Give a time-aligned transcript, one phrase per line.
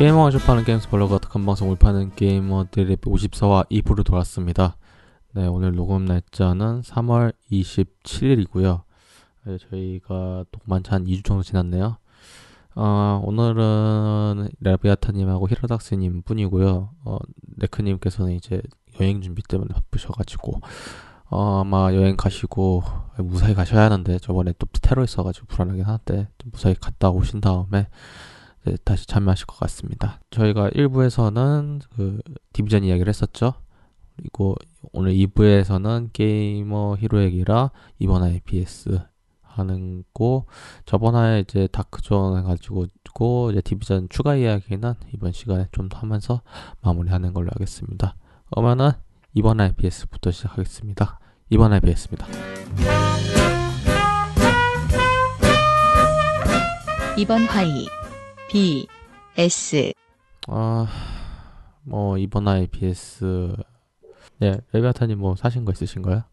[0.00, 4.78] 게이머가 접하는 게임스 블로그 어떡한 방송 울파는 게이머들의 54화 2부로 돌아왔습니다.
[5.34, 8.80] 네, 오늘 녹음 날짜는 3월 27일이고요.
[9.44, 11.98] 네, 저희가 녹만치 한 2주 정도 지났네요.
[12.76, 16.94] 어, 오늘은 라비아타님하고 히로닥스님 뿐이고요.
[17.04, 17.18] 어,
[17.58, 18.62] 네크님께서는 이제
[18.98, 20.60] 여행 준비 때문에 바쁘셔가지고,
[21.28, 22.84] 어, 아마 여행 가시고,
[23.18, 27.86] 무사히 가셔야 하는데, 저번에 또 테러 있어가지고 불안하긴 한데, 무사히 갔다 오신 다음에, 네,
[28.84, 30.20] 다시 참여하실 것 같습니다.
[30.30, 32.20] 저희가 1부에서는 그
[32.52, 33.54] 디비전 이야기를 했었죠.
[34.16, 34.54] 그리고
[34.92, 39.00] 오늘 2부에서는 게이머 히로 얘기라 이번 IPS
[39.42, 40.44] 하는 거
[40.84, 42.86] 저번 화에 이제 다크존 해가지고
[43.50, 46.42] 이제 디비전 추가 이야기는 이번 시간에 좀더 하면서
[46.82, 48.14] 마무리하는 걸로 하겠습니다.
[48.50, 48.92] 그러면은
[49.34, 51.18] 이번 IPS부터 시작하겠습니다.
[51.48, 52.26] 이번 IPS입니다.
[57.16, 57.86] 이번 화의
[58.52, 58.88] B,
[59.36, 59.92] S.
[60.48, 60.88] 아,
[61.84, 63.54] 뭐, 이번 BS.
[64.40, 66.24] 네, 레비아타님 뭐 사신 거 있으신가요?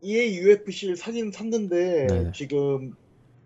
[0.00, 2.30] EA UFC 사긴 샀는데, 네.
[2.32, 2.94] 지금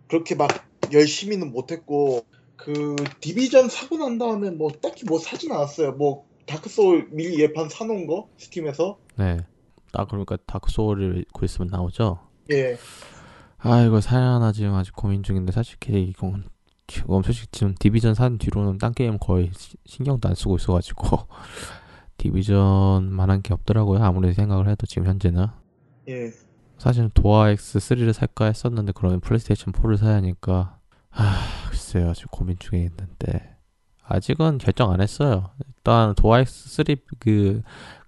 [0.06, 0.50] 그렇게 막
[0.92, 5.92] 열심히는 못했고, 그 디비전 사고 난 다음에 뭐 딱히 뭐 사진 않았어요.
[5.92, 8.98] 뭐 다크 소울 미리 예판 사놓은 거 스팀에서.
[9.16, 9.38] 네.
[9.94, 12.18] 아, 그러니까 다크 소울을 곧 있으면 나오죠?
[12.50, 12.76] 예.
[13.56, 16.44] 아, 이거 사야 하나 지금 아직 고민 중인데, 사실 이건
[16.90, 21.18] 지금 솔직히 지금 디비전 산 뒤로는 딴 게임 거의 시- 신경도 안 쓰고 있어가지고,
[22.18, 24.02] 디비전만한 게 없더라고요.
[24.02, 25.46] 아무리 생각을 해도 지금 현재는.
[26.08, 26.30] 예.
[26.78, 30.78] 사실은 DOA X3를 살까 했었는데 그러면 플레이스테이션 4를 사야 하니까
[31.10, 33.56] 아 글쎄요 지금 고민 중에 있는데
[34.02, 37.60] 아직은 결정 안 했어요 일단 DOA X3 그,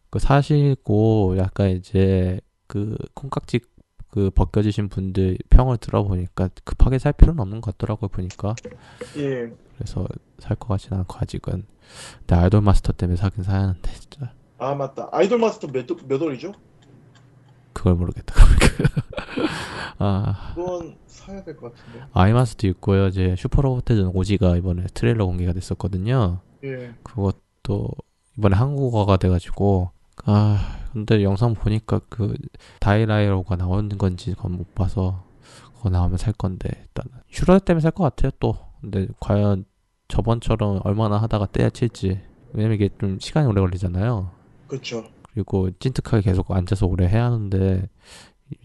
[0.09, 3.61] 그 사시고 약간 이제 그 콩깍지
[4.13, 8.55] 그 벗겨지신 분들 평을 들어보니까 급하게 살 필요는 없는 것 같더라고요 보니까
[9.17, 9.51] 예.
[9.77, 10.07] 그래서
[10.39, 11.65] 살 것 같지는 않고 아직은
[12.19, 15.09] 근데 아이돌 마스터 때문에 사긴 사야 하는데 진짜 아 맞다.
[15.13, 16.53] 아이돌 마스터 몇, 몇 월이죠?
[17.73, 18.35] 그걸 모르겠다
[19.99, 22.05] 아 그건 사야 될 것 같은데.
[22.13, 23.07] 아이마스도 있고요.
[23.09, 26.41] 이제 슈퍼로봇대전 오지가 이번에 트레일러 공개가 됐었거든요.
[26.65, 26.93] 예.
[27.03, 27.89] 그것도
[28.39, 29.91] 이번에 한국어가 돼가지고
[30.27, 32.35] 아 근데 영상 보니까 그
[32.81, 35.25] 다이라이로가 나오는 건지 그건 못 봐서
[35.77, 38.57] 그거 나오면 살 건데 일단은 슈러 때문에 살 것 같아요 또.
[38.81, 39.65] 근데 과연
[40.09, 42.21] 저번처럼 얼마나 하다가 때려칠지
[42.53, 44.31] 왜냐면 이게 좀 시간이 오래 걸리잖아요.
[44.67, 45.05] 그렇죠.
[45.33, 47.89] 그리고 찐득하게 계속 앉아서 오래 해야 하는데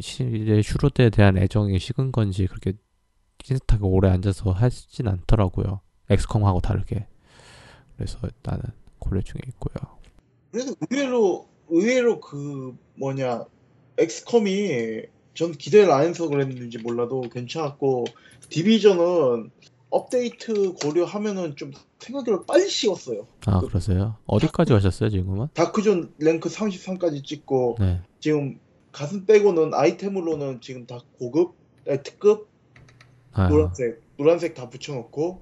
[0.01, 2.73] 시- 이제 슈로드에 대한 애정이 식은 건지 그렇게
[3.39, 5.79] 찐득하게 오래 앉아서 하진 않더라고요.
[6.09, 7.07] 엑스컴하고 다르게.
[7.95, 8.61] 그래서 일단은
[8.99, 9.75] 고려 중에 있고요.
[10.51, 13.45] 그래도 의외로 의외로 그 뭐냐
[13.97, 18.05] 엑스컴이 전 기대를 안 해서 그랬는지 몰라도 괜찮았고
[18.49, 19.51] 디비전은
[19.89, 23.25] 업데이트 고려하면은 좀 생각보다 빨리 씌웠어요.
[23.45, 24.17] 아 그러세요?
[24.25, 25.47] 어디까지 가셨어요 지금은?
[25.53, 28.01] 다크존 랭크 33까지 찍고 네.
[28.19, 28.59] 지금
[28.91, 31.55] 가슴 빼고는 아이템으로는 지금 다 고급,
[31.87, 32.49] 아니, 특급,
[33.31, 35.41] 아, 노란색, 노란색 다 붙여놓고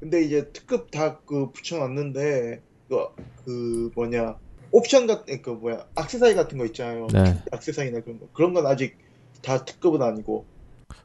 [0.00, 2.96] 근데 이제 특급 다 그 붙여놨는데 그,
[3.44, 4.38] 그 뭐냐
[4.70, 7.06] 옵션 같은 그 뭐야 액세서리 같은 거 있잖아요.
[7.12, 7.42] 네.
[7.52, 8.96] 액세서리나 그런 거 그런 건 아직
[9.42, 10.44] 다 특급은 아니고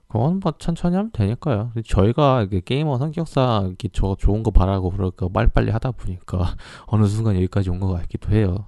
[0.08, 1.72] 그건 뭐 천천히 하면 되니까요.
[1.88, 6.56] 저희가 게이머 성격상 이렇게 저 좋은 거 바라고 그럴까 빨리빨리 하다 보니까
[6.88, 8.68] 어느 순간 여기까지 온 것 같기도 해요.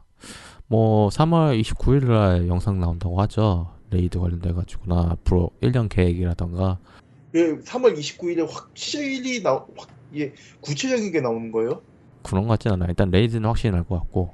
[0.68, 3.72] 뭐 3월 29일 날 영상 나온다고 하죠.
[3.92, 6.80] 레이드 관련돼 가지고나 앞으로 1년 계획이라던가
[7.32, 11.82] 그 3월 29일에 확실히 나 확, 예, 구체적인 게 나오는 거예요.
[12.24, 12.90] 그런 것 같진 않아요.
[12.90, 14.34] 일단 레이드는 확실히 날 것 같고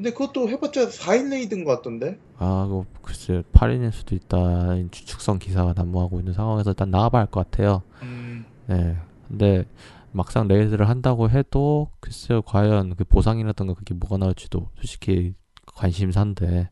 [0.00, 2.18] 근데 그것도 해봤자 4일 레이드인 것 같던데.
[2.38, 4.74] 아, 그 글쎄 8인일 수도 있다.
[4.90, 7.82] 추측성 기사가 난무하고 있는 상황에서 일단 나와봐야 할 것 같아요.
[8.02, 8.96] 음, 네.
[9.28, 9.66] 근데
[10.12, 15.34] 막상 레이드를 한다고 해도 글쎄요 과연 그 보상이라던가 그게 뭐가 나올지도 솔직히
[15.66, 16.70] 관심사인데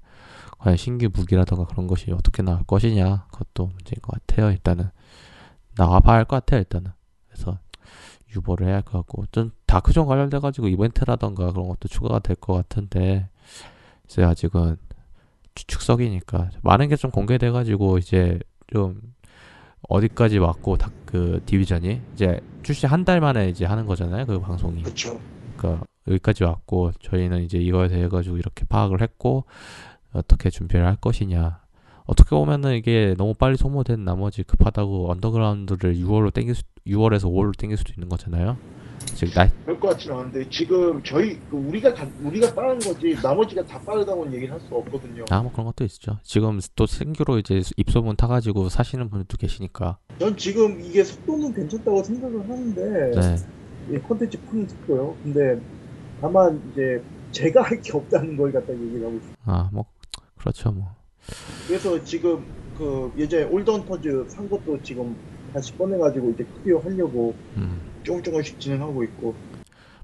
[0.59, 4.51] 과연 신규 무기라던가 그런 것이 어떻게 나올 것이냐 그것도 문제인 것 같아요.
[4.51, 4.89] 일단은
[5.77, 6.61] 나와봐야 할 것 같아요.
[6.61, 6.93] 일단은
[7.29, 7.59] 그래서
[8.35, 12.55] 유보를 해야 할 것 같고 좀 다크존 관련돼 가지고 이벤트라던가 그런 것도 추가가 될 것
[12.55, 13.29] 같은데
[14.07, 14.77] 글쎄 아직은
[15.55, 18.39] 추측석이니까 많은 게 좀 공개돼 가지고 이제
[18.73, 19.01] 좀
[19.89, 24.83] 어디까지 왔고 다, 그 디비전이 이제 출시 한 달 만에 이제 하는 거잖아요 그 방송이
[24.83, 25.19] 그렇죠.
[25.57, 29.45] 그러니까 여기까지 왔고 저희는 이제 이거에 대해 가지고 이렇게 파악을 했고
[30.13, 31.61] 어떻게 준비를 할 것이냐
[32.09, 37.77] 어떻게 보면은 이게 너무 빨리 소모된 나머지 급하다고 언더그라운드를 6월로 땡길 수, 6월에서 5월로 땡길
[37.77, 38.57] 수도 있는 거잖아요
[39.15, 43.63] 즉 나, 그럴 것 같지는 않은데 지금 저희 그 우리가 다, 우리가 빠른 거지 나머지가
[43.65, 45.25] 다 빠르다고는 얘기를 할 수 없거든요.
[45.31, 46.19] 아, 뭐 그런 것도 있죠.
[46.25, 49.99] 지금 또 신규로 이제 입소문 타가지고 사시는 분들도 계시니까.
[50.19, 53.37] 전 지금 이게 속도는 괜찮다고 생각을 하는데 네.
[53.93, 55.17] 예, 콘텐츠 푸는 싶고요.
[55.23, 55.61] 근데
[56.21, 57.03] 다만 이제
[57.33, 59.33] 제가 할 게 없다는 걸 갖다 얘기를 하고 있어요.
[59.45, 59.85] 아, 뭐
[60.39, 60.87] 그렇죠, 뭐.
[61.67, 62.45] 그래서 지금
[62.77, 65.17] 그 예전에 올던 퍼즈 산 것도 지금
[65.53, 67.81] 다시 꺼내가지고 이제 크리어 하려고 음.
[68.03, 69.35] 조금 조금씩 진행하고 있고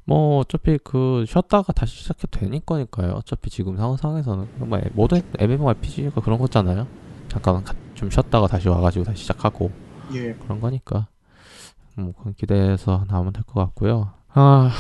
[0.07, 3.13] 뭐 어차피 그 쉬었다가 다시 시작해도 되는 거니까요.
[3.13, 6.87] 어차피 지금 상황상에서는 뭐 모든 MMORPG가 그런 거잖아요.
[7.29, 9.71] 잠깐 가- 좀 쉬었다가 다시 와가지고 다시 시작하고
[10.15, 11.07] 예 그런 거니까
[11.97, 14.11] 뭐 그건 기대해서 나오면 될 것 같고요.
[14.37, 14.71] 아,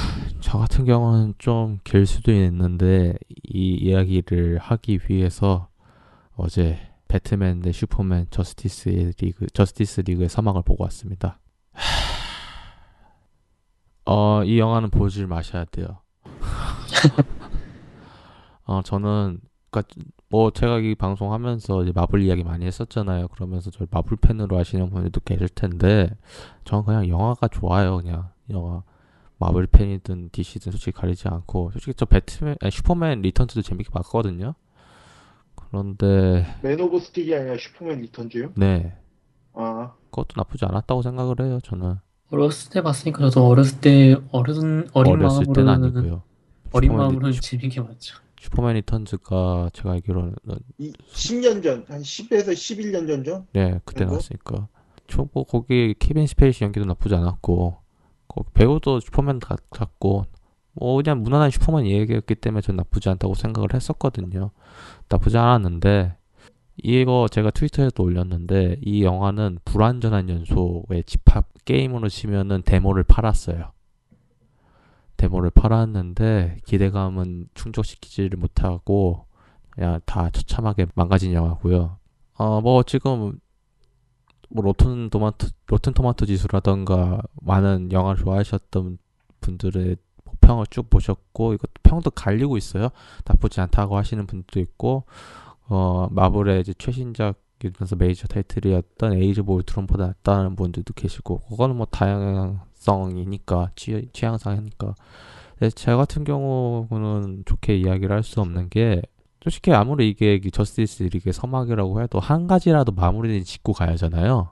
[0.41, 3.15] 저 같은 경우는 좀 길 수도 있는데
[3.45, 5.69] 이 이야기를 하기 위해서
[6.37, 6.79] 어제
[7.09, 11.41] 배트맨 대 슈퍼맨 저스티스 리그 저스티스 리그의 서막을 보고 왔습니다.
[14.05, 16.01] 어, 이 영화는 보질 마셔야 돼요.
[18.67, 19.41] 어, 저는
[20.29, 23.29] 뭐 제가 이 방송하면서 마블 이야기 많이 했었잖아요.
[23.29, 26.11] 그러면서 저 마블 팬으로 하시는 분들도 계실 텐데
[26.65, 27.97] 저는 그냥 영화가 좋아요.
[27.97, 28.83] 그냥 영화
[29.39, 34.55] 마블 팬이든 DC든 솔직히 가리지 않고 솔직히 저 배트맨 아니, 슈퍼맨 리턴즈도 재밌게 봤거든요.
[35.79, 38.53] 그런데 맨 오브 스틸이 아니라 슈퍼맨 리턴즈요?
[38.57, 38.95] 네
[39.57, 41.59] 아 그것도 나쁘지 않았다고 생각을 해요.
[41.63, 41.97] 저는
[42.33, 46.23] 어렸을 때 봤으니까 저도 어렸을 때 어른 어린 어렸을 때는 마음으로는 아니고요.
[46.73, 48.17] 어린 마음으로는 리- 재밌게 봤죠.
[48.41, 50.35] 슈퍼맨 리턴즈가 제가 알기로는
[50.79, 53.47] 이 10년 전, 한 10에서 11년 전죠?
[53.53, 54.11] 네 그때 그리고?
[54.13, 54.69] 나왔으니까
[55.07, 57.77] 초보 거기 케빈 스페이시 연기도 나쁘지 않았고
[58.27, 60.25] 거- 배우도 슈퍼맨 같, 같고
[60.75, 64.51] 뭐 그냥 무난한 슈퍼맨 얘기였기 때문에 전 나쁘지 않다고 생각을 했었거든요.
[65.09, 66.17] 나쁘지 않았는데
[66.77, 73.73] 이거 제가 트위터에도 올렸는데 이 영화는 불완전한 연소의 집합 게임으로 치면은 데모를 팔았어요.
[75.17, 79.27] 데모를 팔았는데 기대감은 충족시키지를 못하고
[79.71, 81.99] 그냥 다 처참하게 망가진 영화고요.
[82.37, 83.39] 어 뭐 지금
[84.51, 88.99] 뭐 로튼 토마토 로튼 토마토 지수라던가 많은 영화를 좋아하셨던
[89.41, 89.97] 분들의
[90.47, 92.89] 평을 쭉 보셨고 이것도 평도 갈리고 있어요.
[93.25, 95.05] 나쁘지 않다고 하시는 분도 있고
[95.69, 101.87] 어 마블의 이제 최신작 이러면서 메이저 타이틀이었던 에이지 오브 울트론보다 낫다는 분들도 계시고 그거는 뭐
[101.87, 104.95] 다양성이니까 취, 취향상이니까
[105.59, 109.01] 근데 제 같은 경우는 좋게 이야기를 할 수 없는 게
[109.43, 114.51] 솔직히 아무리 이게 이 저스티스 리그의 서막이라고 해도 한 가지라도 마무리는 짓고 가야 하잖아요.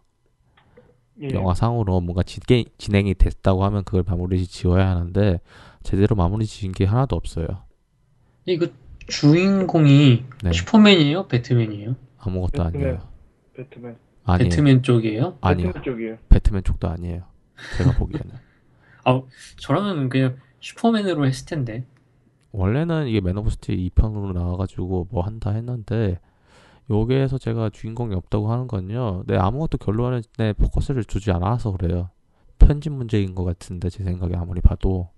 [1.22, 1.30] 예.
[1.32, 2.40] 영화상으로 뭔가 지,
[2.78, 5.40] 진행이 됐다고 하면 그걸 마무리 지어야 하는데
[5.82, 7.46] 제대로 마무리 지은 게 하나도 없어요.
[8.46, 8.66] 이거
[9.08, 11.28] 주인공이 네, 슈퍼맨이에요?
[11.28, 11.96] 배트맨이에요?
[12.18, 12.84] 아무것도 배트맨.
[12.84, 13.08] 아니에요.
[13.56, 13.96] 배트맨.
[14.24, 14.48] 아니에요.
[14.48, 15.38] 배트맨 쪽이에요?
[15.40, 15.66] 아니요.
[15.68, 16.16] 배트맨 쪽이에요.
[16.28, 17.22] 배트맨 쪽도 아니에요.
[17.78, 18.30] 제가 보기에는.
[19.58, 21.84] 저라면 그냥 슈퍼맨으로 했을 텐데.
[22.52, 26.20] 원래는 이게 맨 오브 스틸 2편으로 나와가지고 뭐 한다 했는데
[26.90, 29.22] 여기에서 제가 주인공이 없다고 하는 건요.
[29.26, 30.20] 내 아무것도 결론에
[30.58, 32.10] 포커스를 주지 않아서 그래요.
[32.58, 35.08] 편집 문제인 것 같은데 제 생각에 아무리 봐도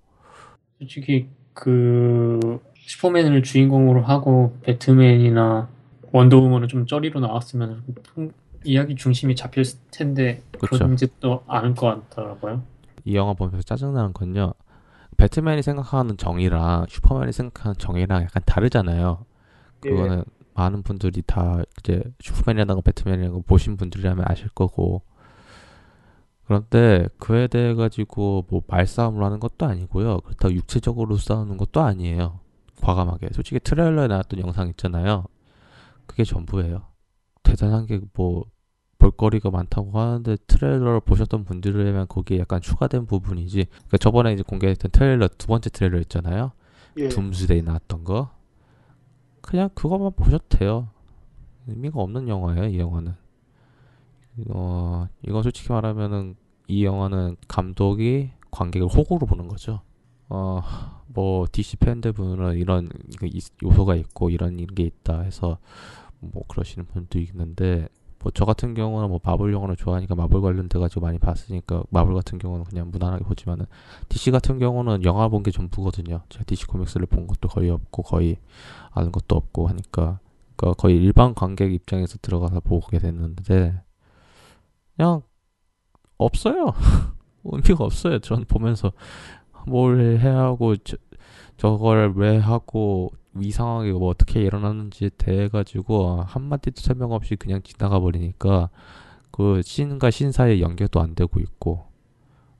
[0.78, 5.68] 솔직히 그 슈퍼맨을 주인공으로 하고 배트맨이나
[6.12, 8.32] 원더우먼은 좀 쩌리로 나왔으면 좀
[8.64, 10.76] 이야기 중심이 잡힐 텐데 그쵸.
[10.76, 12.62] 그런지도 않을 것 같더라고요.
[13.04, 14.54] 이 영화 보면서 짜증나는 건요.
[15.16, 19.24] 배트맨이 생각하는 정의랑 슈퍼맨이 생각하는 정의랑 약간 다르잖아요.
[19.86, 19.90] 예.
[19.90, 25.02] 그거는 많은 분들이 다 이제 슈퍼맨이라든가 배트맨이라고 보신 분들이라면 아실 거고
[26.44, 30.20] 그런데 그에 대해 가지고 뭐 말싸움을 하는 것도 아니고요.
[30.20, 32.40] 그렇다고 육체적으로 싸우는 것도 아니에요.
[32.82, 33.30] 과감하게.
[33.32, 35.24] 솔직히 트레일러에 나왔던 영상 있잖아요.
[36.06, 36.82] 그게 전부예요.
[37.42, 38.44] 대단한 게 뭐
[38.98, 43.66] 볼거리가 많다고 하는데 트레일러를 보셨던 분들이라면 거기에 약간 추가된 부분이지.
[43.70, 46.52] 그러니까 저번에 이제 공개했던 트레일러 두 번째 트레일러 있잖아요.
[46.96, 47.08] 예.
[47.08, 48.30] 둠스데이 나왔던 거
[49.40, 50.88] 그냥 그것만 보셔도 돼요
[51.66, 53.14] 의미가 없는 영화예요 이 영화는
[54.50, 56.34] 어 이건 솔직히 말하면은
[56.66, 59.80] 이 영화는 감독이 관객을 호구로 보는 거죠
[60.28, 60.60] 어
[61.14, 62.88] 뭐 DC 팬들분은 이런
[63.20, 65.58] 그 이- 요소가 있고 이런 게 있다 해서
[66.18, 67.86] 뭐 그러시는 분도 있는데
[68.18, 72.38] 뭐 저 같은 경우는 뭐 마블 영화를 좋아하니까 마블 관련돼 가지고 많이 봤으니까 마블 같은
[72.38, 73.66] 경우는 그냥 무난하게 보지만은
[74.08, 76.22] DC 같은 경우는 영화 본 게 전부거든요.
[76.30, 78.38] 제가 DC 코믹스를 본 것도 거의 없고 거의
[78.90, 80.18] 아는 것도 없고 하니까
[80.56, 83.80] 그러니까 거의 일반 관객 입장에서 들어가서 보게 됐는데
[84.96, 85.22] 그냥
[86.18, 86.72] 없어요.
[87.44, 88.18] 의미가 없어요.
[88.20, 88.92] 전 보면서
[89.66, 90.96] 뭘 해야 하고 저,
[91.56, 93.10] 저걸 왜 하고
[93.40, 98.70] 이 상황이 뭐 어떻게 일어났는지에 대해 가지고 한마디도 설명 없이 그냥 지나가 버리니까
[99.30, 101.86] 그 신과 신 사이의 연결도 안 되고 있고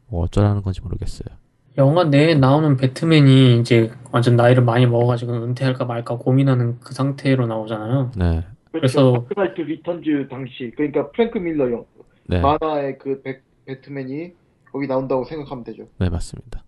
[0.09, 1.37] 뭐 어쩌라는 건지 모르겠어요.
[1.79, 8.13] 영화 내에 나오는 배트맨이 이제 완전 나이를 많이 먹어가지고 은퇴할까 말까 고민하는 그 상태로 나오잖아요.
[8.17, 11.85] 네, 그래서- 다크 나이트 리턴즈 당시 그러니까 프랭크 밀러 영
[12.27, 14.33] 네, 만화의 그 배, 배트맨이
[14.73, 15.89] 거기 나온다고 생각하면 되죠.
[15.99, 16.65] 네 맞습니다.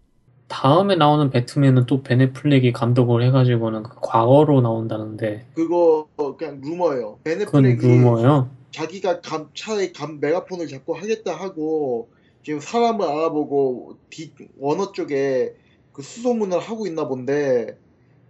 [0.48, 6.06] 다음에 나오는 배트맨은 또 벤 애플렉이 감독을 해가지고는 그 과거로 나온다는데 그거
[6.38, 7.18] 그냥 루머예요.
[7.25, 8.48] 벤 애플렉이 루머예요.
[8.70, 12.08] 자기가 감, 차에 감 메가폰을 잡고 하겠다 하고
[12.44, 15.54] 지금 사람을 알아보고 디, 워너 쪽에
[15.92, 17.76] 그 수소문을 하고 있나 본데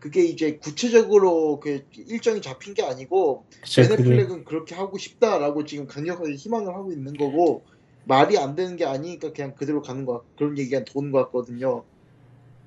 [0.07, 6.37] 그게 이제 구체적으로 그 일정이 잡힌 게 아니고 벤 애플렉은 그렇게 하고 싶다라고 지금 강력하게
[6.37, 7.65] 희망을 하고 있는 거고
[8.05, 11.83] 말이 안 되는 게 아니니까 그냥 그대로 가는 거 그런 얘기가 도는 것 같거든요.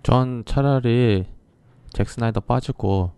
[0.03, 1.27] 전 차라리
[1.93, 3.11] 잭 스나이더 빠지고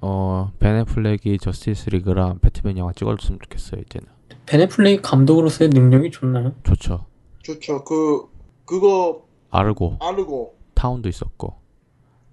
[0.00, 4.08] 어 벤 애플렉이 저스티스 리그랑 배트맨 영화 찍어줬으면 좋겠어요 이제는
[4.46, 6.52] 벤 애플렉이 감독으로서의 능력이 좋나요?
[6.64, 7.06] 좋죠
[7.44, 7.84] 좋죠.
[7.84, 8.26] 그
[8.64, 11.63] 그거 아르고 아르고 타운도 있었고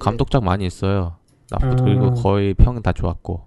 [0.03, 1.15] 감독작 많이 있어요
[1.49, 1.75] 나쁘 음.
[1.83, 3.45] 그리고 거의 평 다 좋았고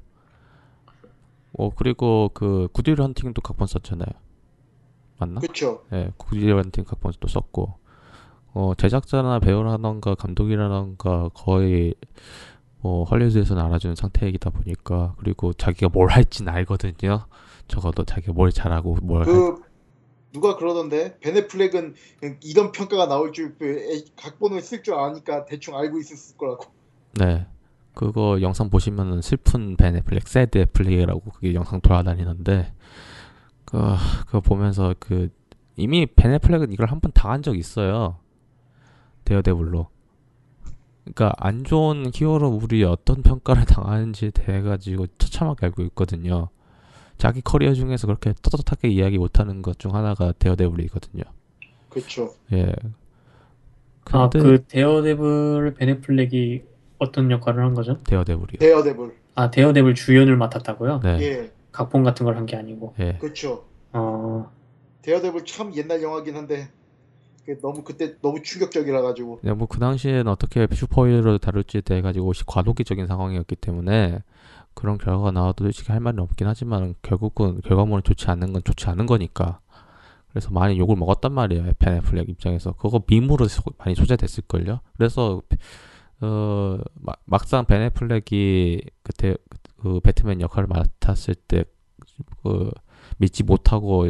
[1.56, 4.08] 어 그리고 그 구딜 헌팅도 각본 썼잖아요
[5.18, 5.40] 맞나?
[5.40, 5.82] 그쵸.
[5.92, 7.74] 예, 구딜 헌팅 각본도 썼고
[8.54, 11.94] 어 제작자나 배우라던가 감독이라던가 거의
[12.80, 17.24] 뭐 헐리우드에서는 알아주는 상태이다 보니까 그리고 자기가 뭘 할지는 알거든요.
[17.66, 19.56] 적어도 자기가 뭘 잘하고 뭘 할.
[20.34, 21.94] 그 누가 그러던데 벤 애플렉은
[22.42, 26.66] 이런 평가가 나올 줄 그, 에- 각본을 쓸 줄 아니까 대충 알고 있었을 거라고.
[27.18, 27.46] 네.
[27.94, 32.72] 그거 영상 보시면은 슬픈 벤 애플렉, Sad 플렉이라고 그게 영상 돌아다니는데
[33.64, 33.78] 그
[34.26, 35.30] 그거 보면서 그
[35.76, 38.18] 이미 벤 애플렉은 이걸 한 번 당한 적 있어요.
[39.24, 39.88] 데어데블로.
[41.04, 46.48] 그러니까 안 좋은 히어로 우리 어떤 평가를 당하는지 대해 가지고 처참하게 알고 있거든요.
[47.18, 51.22] 자기 커리어 중에서 그렇게 떳떳하게 이야기 못하는 것 중 하나가 데어데블이거든요.
[51.88, 52.34] 그쵸.
[52.52, 52.72] 예.
[54.10, 56.62] 아, 근데 그 데어데블 벤 애플렉이
[56.98, 57.98] 어떤 역할을 한 거죠?
[58.04, 58.58] 데어데블이요.
[58.58, 59.14] 데어데블.
[59.34, 61.00] 아, 데어데블 주연을 맡았다고요?
[61.02, 61.18] 네.
[61.22, 62.94] 예, 각본 같은 걸 한 게 아니고.
[63.00, 63.14] 예.
[63.20, 63.64] 그쵸.
[63.92, 64.50] 어,
[65.02, 66.68] 데어데블 참 옛날 영화긴 한데
[67.62, 69.40] 너무 그때 너무 충격적이라 가지고.
[69.42, 74.20] 네, 뭐그 당시에는 어떻게 슈퍼히어로를 다룰지에 대해 가지고 시- 과도기적인 상황이었기 때문에
[74.74, 79.06] 그런 결과가 나와도 솔직히 할 말은 없긴 하지만 결국은 결과물은 좋지 않는 건 좋지 않은
[79.06, 79.60] 거니까.
[80.30, 82.72] 그래서 많이 욕을 먹었단 말이에요 베네플렉 입장에서.
[82.72, 84.80] 그거 밈으로 소- 많이 소재됐을 걸요?
[84.96, 85.40] 그래서
[86.20, 89.36] 어 마- 막상 베네플렉이 그때
[89.80, 91.64] 그 배트맨 역할을 맡았을 때
[92.42, 92.70] 그
[93.18, 94.06] 믿지 못하고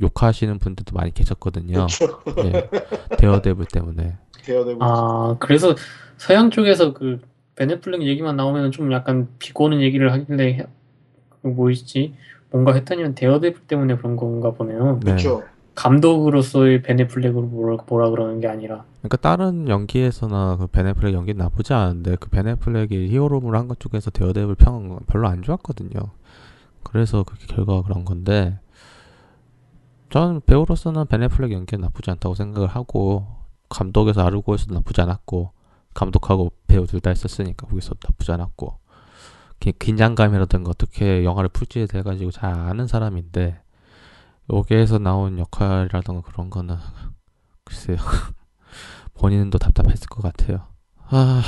[0.00, 1.86] 욕하시는 분들도 많이 계셨거든요.
[1.86, 2.22] 그쵸.
[2.44, 2.68] 예,
[3.16, 4.18] 데어데블 때문에.
[4.44, 4.78] 데어데블.
[4.82, 5.74] 아, 그래서
[6.18, 7.20] 서양 쪽에서 그
[7.64, 10.66] 벤 애플렉 얘기만 나오면 좀 약간 비꼬는 얘기를 하길래 해-
[11.42, 12.14] 그 뭐였지?
[12.50, 14.98] 뭔가 했더니 데어데블 때문에 그런 건가 보네요.
[15.04, 15.12] 네.
[15.12, 15.42] 그쵸.
[15.74, 18.84] 감독으로서의 벤 애플렉으로 뭐라, 뭐라 그러는 게 아니라.
[19.02, 23.78] 그러니까 다른 연기에서나 그 벤 애플렉 연기는 나쁘지 않은데 그 벤 애플렉이 히어로물 한 것
[23.78, 25.90] 쪽에서 데어데블 평은 별로 안 좋았거든요.
[26.82, 28.58] 그래서 그게 결과가 그런 건데
[30.08, 33.26] 저는 배우로서는 벤 애플렉 연기는 나쁘지 않다고 생각을 하고
[33.68, 35.52] 감독에서 아르고에서도 나쁘지 않았고
[35.94, 38.78] 감독하고 배우 둘 다 했었으니까 거기서 나쁘지 않았고
[39.60, 43.60] 기- 긴장감이라든가 어떻게 영화를 풀지에 대해 가지고 잘 아는 사람인데
[44.52, 46.76] 여기에서 나온 역할이라든가 그런 거는
[47.64, 47.96] 글쎄요
[49.14, 50.66] 본인도 답답했을 것 같아요.
[51.08, 51.42] 아,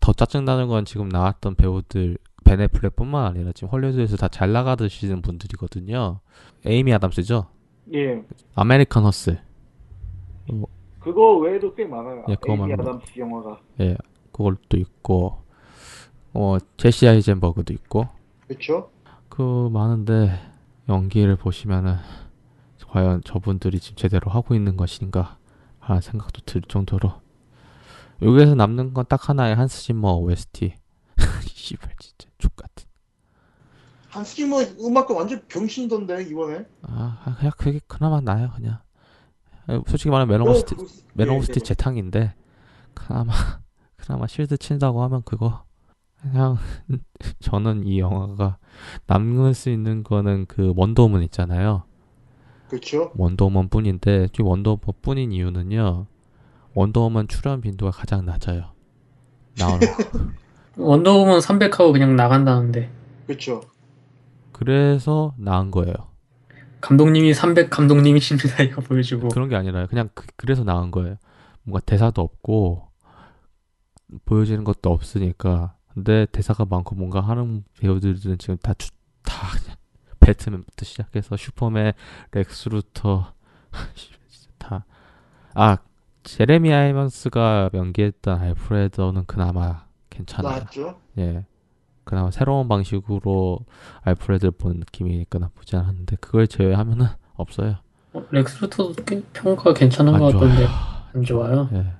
[0.00, 6.20] 더 짜증나는 건 지금 나왔던 배우들 베네플렉뿐만 아니라 지금 헐리우드에서 다 잘 나가시는 분들이거든요.
[6.64, 7.48] 에이미 아담스죠?
[7.92, 8.22] 예.
[8.54, 9.42] 아메리칸 허슬.
[11.08, 12.24] 그거 외에도 꽤 많아요.
[12.28, 12.90] 예, 그거 에이미 많아요.
[12.90, 13.60] 아담스 영화가.
[13.80, 13.96] 예,
[14.32, 15.42] 그걸도 있고,
[16.34, 18.08] 어, 제시 아이젠버그도 있고,
[18.46, 18.90] 그쵸?
[19.28, 20.38] 그 많은데
[20.88, 21.96] 연기를 보시면은
[22.88, 25.36] 과연 저분들이 지금 제대로 하고 있는 것인가
[25.78, 27.12] 하는 생각도 들 정도로
[28.22, 30.74] 여기에서 남는 건 딱 하나의 한스 짐머 OST
[31.44, 32.86] 씨발 진짜 좆같은
[34.08, 36.66] 한스 짐머 음악가 완전 병신이던데 이번에.
[36.82, 38.78] 아 그냥 그게 그나마 나요 그냥
[39.86, 40.86] 솔직히 말하면 맨 어, 오브 스티 그-
[41.42, 41.64] 스티 네.
[41.64, 42.34] 재탕인데
[42.94, 43.32] 그나마
[43.96, 45.64] 그나마 실드 친다고 하면 그거
[46.20, 46.56] 그냥
[47.40, 48.58] 저는 이 영화가
[49.06, 51.84] 남을 수 있는 거는 그 원더우먼 있잖아요
[52.68, 53.12] 그쵸?
[53.16, 56.06] 원더우먼 뿐인데 이 원더우먼 뿐인 이유는요
[56.74, 58.72] 원더우먼 출연 빈도가 가장 낮아요
[59.56, 59.96] 나오는 거.
[60.76, 62.90] 원더우먼 300하고 그냥 나간다는데
[63.26, 63.60] 그쵸?
[64.52, 65.94] 그래서 나은 거예요
[66.80, 69.28] 감독님이 300 감독님이십니다 이거 보여주고.
[69.28, 71.16] 그런 게 아니라 그냥 그, 래서 나은 거예요.
[71.62, 72.88] 뭔가 대사도 없고
[74.24, 75.74] 보여지는 것도 없으니까.
[75.92, 78.90] 근데 대사가 많고 뭔가 하는 배우들은 지금 다, 주,
[79.22, 79.76] 다 그냥
[80.20, 81.92] 배트맨부터 시작해서 슈퍼맨
[82.32, 83.32] 렉스 루터
[84.58, 84.84] 다
[85.60, 85.78] 아
[86.22, 90.52] 제레미 아이언스가 연기했던 알프레드는 그나마 괜찮아요.
[90.58, 91.00] 나왔죠?
[91.18, 91.44] 예.
[92.08, 93.60] 그나마 새로운 방식으로
[94.00, 97.76] 알프레드를 본 느낌이니까 나쁘지 않은데 그걸 제외하면은 없어요.
[98.14, 100.32] 어, 렉스 루터도 꽤 평가가 괜찮은 안 것.
[100.32, 100.66] 같던데
[101.14, 101.68] 안 좋아요.
[101.74, 101.92] 예.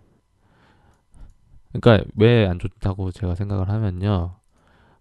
[1.79, 4.37] 그러니까 왜 안 좋다고 제가 생각을 하면요.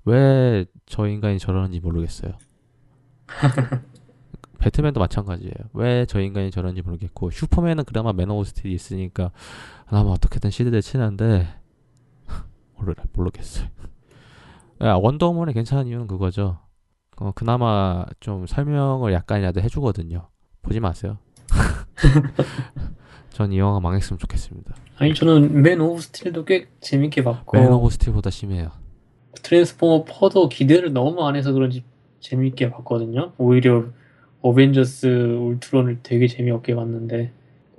[0.04, 2.34] 왜 저 인간이 저러는지 모르겠어요.
[4.60, 5.54] 배트맨도 마찬가지예요.
[5.74, 9.32] 왜 저 인간이 저러는지 모르겠고 슈퍼맨은 그나마 맨 오브 스틸이 있으니까
[9.88, 10.50] 그나마 어떻게든
[10.82, 11.48] 치는데
[12.78, 13.68] 모르 모르겠어요.
[14.84, 16.60] 야, 원더우먼이 괜찮은 이유는 그거죠.
[17.18, 20.28] 어, 그나마 좀 설명을 약간이라도 해주거든요.
[20.62, 21.18] 보지 마세요.
[23.32, 24.76] 전 이 영화 망했으면 좋겠습니다.
[24.98, 28.72] 아니 저는 맨 오브 스틸도 꽤 재밌게 봤고 맨 오브 스틸보다 심해요.
[29.44, 31.84] 트랜스포머 4도 기대를 너무 안 해서 그런지
[32.20, 33.34] 재밌게 봤거든요.
[33.38, 33.86] 오히려
[34.42, 35.06] 어벤져스
[35.40, 37.32] 울트론을 되게 재미없게 봤는데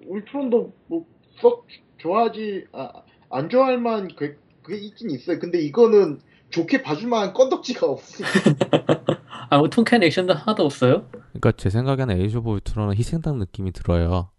[0.07, 1.05] 울트론도 뭐
[1.41, 1.67] 썩
[1.99, 2.91] 좋아하지 아,
[3.31, 5.39] 안 좋아할 만한 그, 그게 있긴 있어요.
[5.39, 6.19] 근데 이거는
[6.51, 8.25] 좋게 봐줄 만한 건덕지가 없어.
[9.51, 11.07] 아 뭐 통쾌한 액션도 하나도 없어요.
[11.11, 14.31] 그러니까 제 생각에는 에이지 오브 울트론은 희생당한 느낌이 들어요.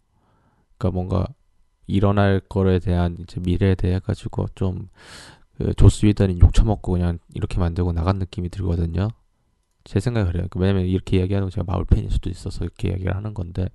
[0.78, 1.26] 그러니까 뭔가
[1.88, 4.90] 일어날 거에 대한 이제 미래에 대해 가지고 좀
[5.60, 9.10] 그 조스 웨던은 욕 처먹고 그냥 이렇게 만들고 나간 느낌이 들거든요.
[9.84, 10.48] 제 생각에 그래요.
[10.56, 13.68] 왜냐면 이렇게 이야기하는 거 제가 마블 팬일 수도 있어서 이렇게 이야기를 하는 건데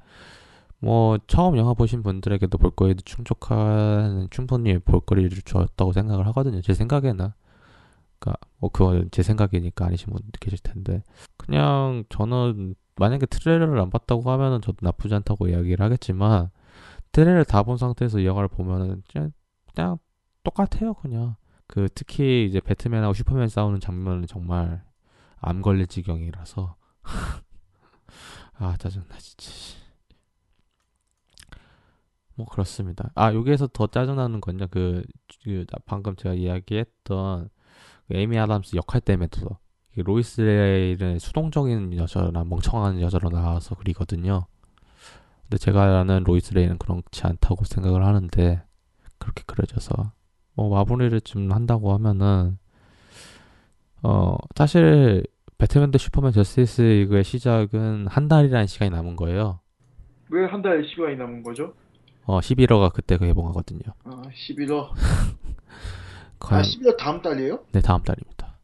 [0.79, 6.62] 뭐 처음 영화 보신 분들에게도 볼거리도 충족한 충분히 볼거리를 주었다고 생각을 하거든요.
[6.62, 7.29] 제 생각에는
[8.25, 8.37] 그러니까?
[8.59, 11.02] 뭐 그건 제 생각이니까 아니신 분도 계실 텐데.
[11.37, 16.50] 그냥 저는 만약에 트레일러를 안 봤다고 하면은 저도 나쁘지 않다고 이야기를 하겠지만
[17.12, 19.33] 트레일러를 다 본 상태에서 이 영화를 보면은 그냥,
[19.75, 19.99] 그냥
[20.43, 21.37] 똑같아요 그냥.
[21.66, 24.85] 그 특히 이제 배트맨하고 슈퍼맨 싸우는 장면은 정말
[25.40, 26.76] 암 걸릴 지경이라서.
[28.59, 29.50] 아 짜증나 진짜.
[32.37, 33.11] 뭐 그렇습니다.
[33.14, 34.66] 아 여기에서 더 짜증나는 건요.
[34.71, 35.04] 그,
[35.45, 37.53] 그 방금 제가 이야기했던 그
[38.11, 39.58] 에이미 아담스 역할 때문에도
[39.97, 44.47] 로이스 레인은 수동적인 여자나 멍청한 여자로 나와서 그리거든요
[45.43, 48.62] 근데 제가 아는 로이스 레인은 그렇지 않다고 생각을 하는데
[49.19, 50.12] 그렇게 그려져서
[50.54, 52.58] 뭐 마무리를 좀 한다고 하면은
[54.02, 55.25] 어 사실
[55.58, 59.60] 배트맨 대 슈퍼맨 저스티스 리그의 시작은 한 달이라는 시간이 남은 거예요.
[60.30, 61.75] 왜 한 달 시간이 남은 거죠?
[62.26, 63.80] 어 11호가 그때 개봉하거든요.
[64.04, 64.88] 아 11월.
[66.45, 67.61] 아 과연 11월 다음 달이에요?
[67.73, 68.59] 네 다음 달입니다.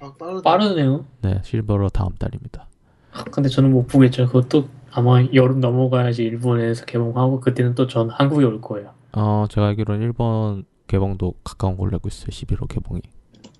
[0.00, 0.42] 아 빠르다.
[0.42, 1.04] 빠르네요.
[1.22, 2.68] 네 11호 다음 달입니다.
[3.12, 4.26] 아, 근데 저는 못 보겠죠.
[4.26, 8.92] 그것도 아마 여름 넘어가야지 일본에서 개봉하고 그때는 또 전 한국에 올 거예요.
[9.12, 12.28] 어 제가 알기로는 일본 개봉도 가까운 걸로 알고 있어요.
[12.28, 13.00] 11호 개봉이.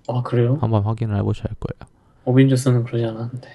[0.09, 0.57] 아 그래요?
[0.61, 1.91] 한번 확인을 해보셔야 할 거예요.
[2.25, 3.49] 어벤져스는 그러지 않았는데.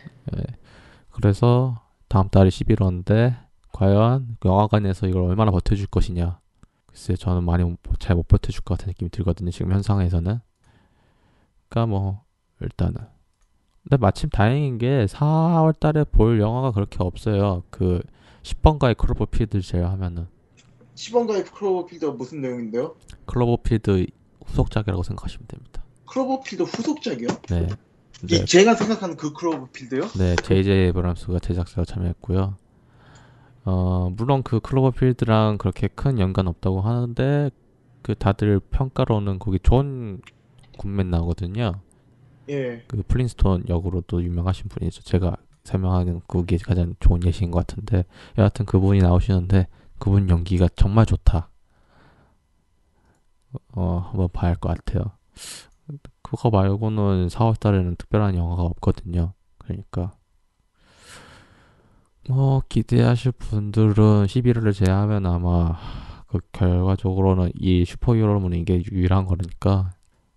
[1.11, 3.37] 그래서 다음 달이 11호인데
[3.73, 6.41] 과연 그 영화관에서 이걸 얼마나 버텨줄 것이냐.
[6.93, 7.65] 글쎄 저는 많이
[7.99, 9.51] 잘 못 버텨줄 것 같은 느낌이 들거든요.
[9.51, 10.39] 지금 현 상황에서는.
[11.69, 12.23] 그러니까 뭐
[12.61, 12.97] 일단은.
[13.83, 17.65] 근데 마침 다행인 게 4월 달에 볼 영화가 그렇게 없어요.
[17.71, 18.03] 그
[18.43, 20.29] 10번가의 클로버필드 제외 하면은
[20.95, 22.95] 10번가의 클로버필드가 무슨 내용인데요?
[23.27, 24.07] 클로버필드
[24.47, 25.83] 후속작이라고 생각하시면 됩니다.
[26.07, 27.29] 클로버필드 후속작이요?
[27.51, 27.69] 네.
[28.25, 30.03] 이 네, 제가 생각하는 그 클로버필드요?
[30.19, 32.57] 네, JJ 에이브럼스가 제작사가 참여했고요.
[33.65, 37.51] 어, 물론 그 클로버필드랑 그렇게 큰 연관 없다고 하는데
[38.03, 40.21] 그 다들 평가로는 거기 존
[40.79, 41.81] 굿맨 나오거든요.
[42.51, 42.83] 예.
[42.89, 45.03] 그 플린스톤 역으로도 유명하신 분이죠.
[45.03, 48.05] 제가 설명하는 그게 가장 좋은 예시인 것 같은데
[48.39, 51.51] 여하튼 그분이 나오시는데 그분 연기가 정말 좋다.
[53.75, 55.13] 어 한번 봐야 할 것 같아요.
[56.23, 59.35] 그거 말고는 4월 달에는 특별한 영화가 없거든요.
[59.59, 60.13] 그러니까
[62.29, 65.77] 뭐 기대하실 분들은 11월을 제외하면 아마
[66.29, 69.91] 그 결과적으로는 이 슈퍼히어로는 이게 유일한 거니까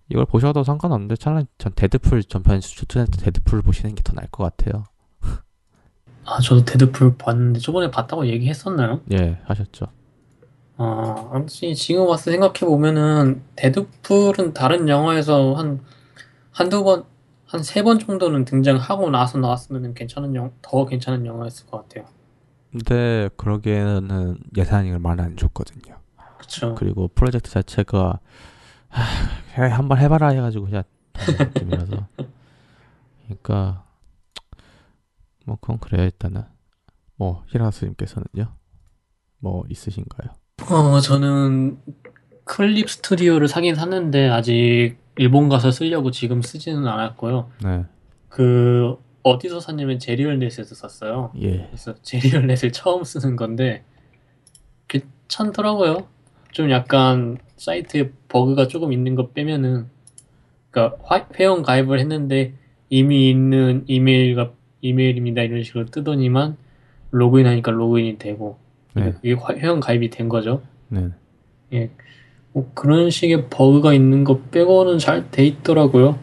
[0.10, 4.84] 이걸 보셔도 상관없는데 차라리 전 데드풀 전편 추천했던 데드풀 보시는 게 더 나을 것 같아요.
[6.26, 9.02] 아 저도 데드풀 봤는데 저번에 봤다고 얘기했었나요?
[9.14, 9.86] 예, 하셨죠.
[10.78, 15.82] 아 아무튼 지금 와서 생각해 보면은 Deadpool은 다른 영화에서 한
[16.52, 17.06] 한두 번,
[17.56, 22.06] 한 세 번 정도는 등장하고 나서 나왔으면 괜찮은 영, 더 괜찮은 영화였을 것 같아요.
[22.72, 25.96] 근데 그러기에는 예산이 많이 안 줬거든요.
[26.38, 26.76] 그쵸.
[26.76, 28.20] 그리고 프로젝트 자체가
[29.54, 30.84] 한번 해봐라 해가지고 그냥
[31.16, 32.08] 느낌이라서
[33.24, 33.86] 그러니까
[35.46, 36.44] 뭐 그건 그래요 일단은
[37.16, 38.54] 뭐 히라스님께서는요
[39.40, 40.34] 뭐 있으신가요?
[40.70, 41.80] 어, 저는
[42.44, 47.50] 클립 스튜디오를 사긴 샀는데 아직 일본 가서 쓰려고 지금 쓰지는 않았고요.
[47.64, 47.84] 네,
[48.30, 51.32] 그 어디서 샀냐면 제리얼넷에서 샀어요.
[51.42, 53.84] 예, 그래서 제리얼넷을 처음 쓰는 건데
[54.88, 56.08] 괜찮더라고요.
[56.52, 59.88] 좀 약간 사이트에 버그가 조금 있는 거 빼면은
[60.72, 62.54] 그러니까 화- 회원 가입을 했는데
[62.90, 64.52] 이미 있는 이메일가
[64.82, 66.58] 이메일입니다 이런 식으로 뜨더니만
[67.12, 68.58] 로그인하니까 로그인이 되고
[68.94, 70.62] 네, 화- 회원 가입이 된 거죠.
[71.72, 71.90] 네,
[72.56, 76.18] 뭐 그런 식의 버그가 있는 거 빼고는 잘 돼 있더라고요.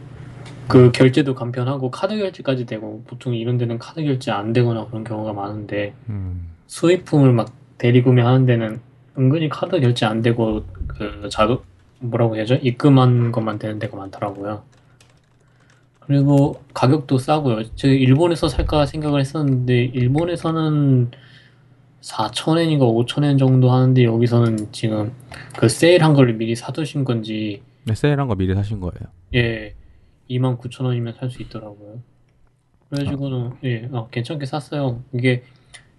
[0.66, 5.34] 그 결제도 간편하고 카드 결제까지 되고 보통 이런 데는 카드 결제 안 되거나 그런 경우가
[5.34, 6.48] 많은데 음.
[6.68, 8.80] 수입품을 막 대리구매하는 데는
[9.18, 11.60] 은근히 카드 결제 안 되고 그 자동
[11.98, 12.54] 뭐라고 해야죠?
[12.54, 14.62] 입금한 것만 되는 데가 많더라고요.
[16.00, 17.74] 그리고 가격도 싸고요.
[17.76, 21.10] 제가 일본에서 살까 생각을 했었는데 일본에서는
[22.02, 25.12] 4,000엔인가 5,000엔 정도 하는데 여기서는 지금
[25.56, 28.92] 그 세일한 걸 미리 사두신 건지 네, 세일한 거 미리 사신 거예요.
[29.34, 29.74] 예
[30.28, 32.00] 29,000원이면 살 수 있더라고요.
[32.90, 35.02] 그래가지고는 예 어, 괜찮게 샀어요.
[35.12, 35.44] 이게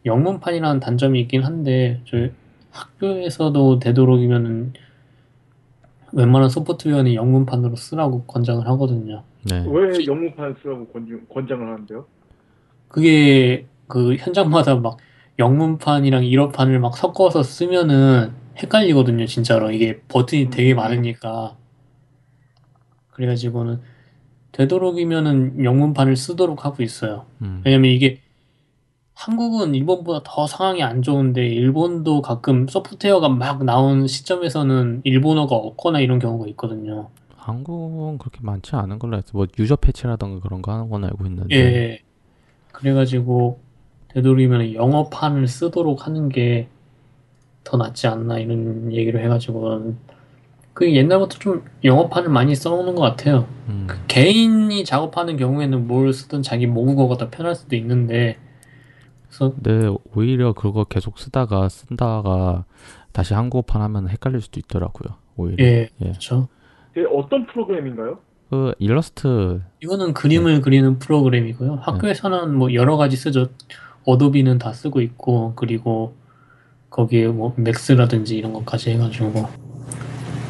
[0.05, 2.31] 영문판이라는 단점이 있긴 한데 저희
[2.71, 4.73] 학교에서도 되도록이면은
[6.11, 9.23] 웬만한 소프트웨어는 영문판으로 쓰라고 권장을 하거든요.
[9.49, 9.65] 네.
[9.67, 12.05] 왜 영문판 쓰라고 권장, 권장을 하는데요?
[12.87, 14.97] 그게 그 현장마다 막
[15.39, 19.71] 영문판이랑 일어판을 막 섞어서 쓰면은 헷갈리거든요, 진짜로.
[19.71, 20.77] 이게 버튼이 되게 음.
[20.77, 21.55] 많으니까.
[23.11, 23.81] 그래가지고는
[24.51, 27.25] 되도록이면은 영문판을 쓰도록 하고 있어요.
[27.41, 27.61] 음.
[27.65, 28.19] 왜냐면 이게
[29.15, 36.19] 한국은 일본보다 더 상황이 안 좋은데 일본도 가끔 소프트웨어가 막 나온 시점에서는 일본어가 없거나 이런
[36.19, 37.09] 경우가 있거든요.
[37.35, 41.55] 한국은 그렇게 많지 않은 걸로 알고 뭐 유저 패치라던가 그런 거 하는 건 알고 있는데.
[41.55, 41.99] 예.
[42.71, 43.59] 그래가지고
[44.13, 46.67] 되도록이면 영어판을 쓰도록 하는 게
[47.63, 49.95] 더 낫지 않나 이런 얘기를 해가지고
[50.73, 53.47] 그 옛날부터 좀 영어판을 많이 써오는 것 같아요.
[53.67, 53.87] 음.
[54.07, 58.37] 개인이 작업하는 경우에는 뭘 쓰든 자기 모국어가 더 편할 수도 있는데
[59.27, 62.65] 그래서 근데 오히려 그거 계속 쓰다가 쓴다가
[63.11, 65.15] 다시 한국어판 하면 헷갈릴 수도 있더라고요.
[65.35, 65.63] 오히려.
[65.63, 66.05] 예, 예.
[66.05, 66.47] 그렇죠.
[66.91, 68.19] 이게 어떤 프로그램인가요?
[68.49, 71.75] 그 일러스트 이거는 그림을 그리는 프로그램이고요.
[71.81, 73.47] 학교에서는 뭐 여러 가지 쓰죠.
[74.05, 76.15] Adobe는 다 쓰고 있고 그리고
[76.89, 79.47] 거기에 뭐 Max라든지 이런 것까지 해가지고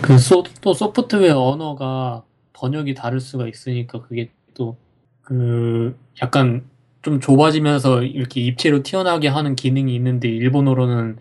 [0.01, 0.17] 그
[0.61, 4.77] 또 소프트웨어 언어가 번역이 다를 수가 있으니까 그게 또
[5.23, 6.63] 그 약간
[7.01, 11.17] 좀 좁아지면서 이렇게 입체로 튀어나오게 하는 기능이 있는데 일본어로는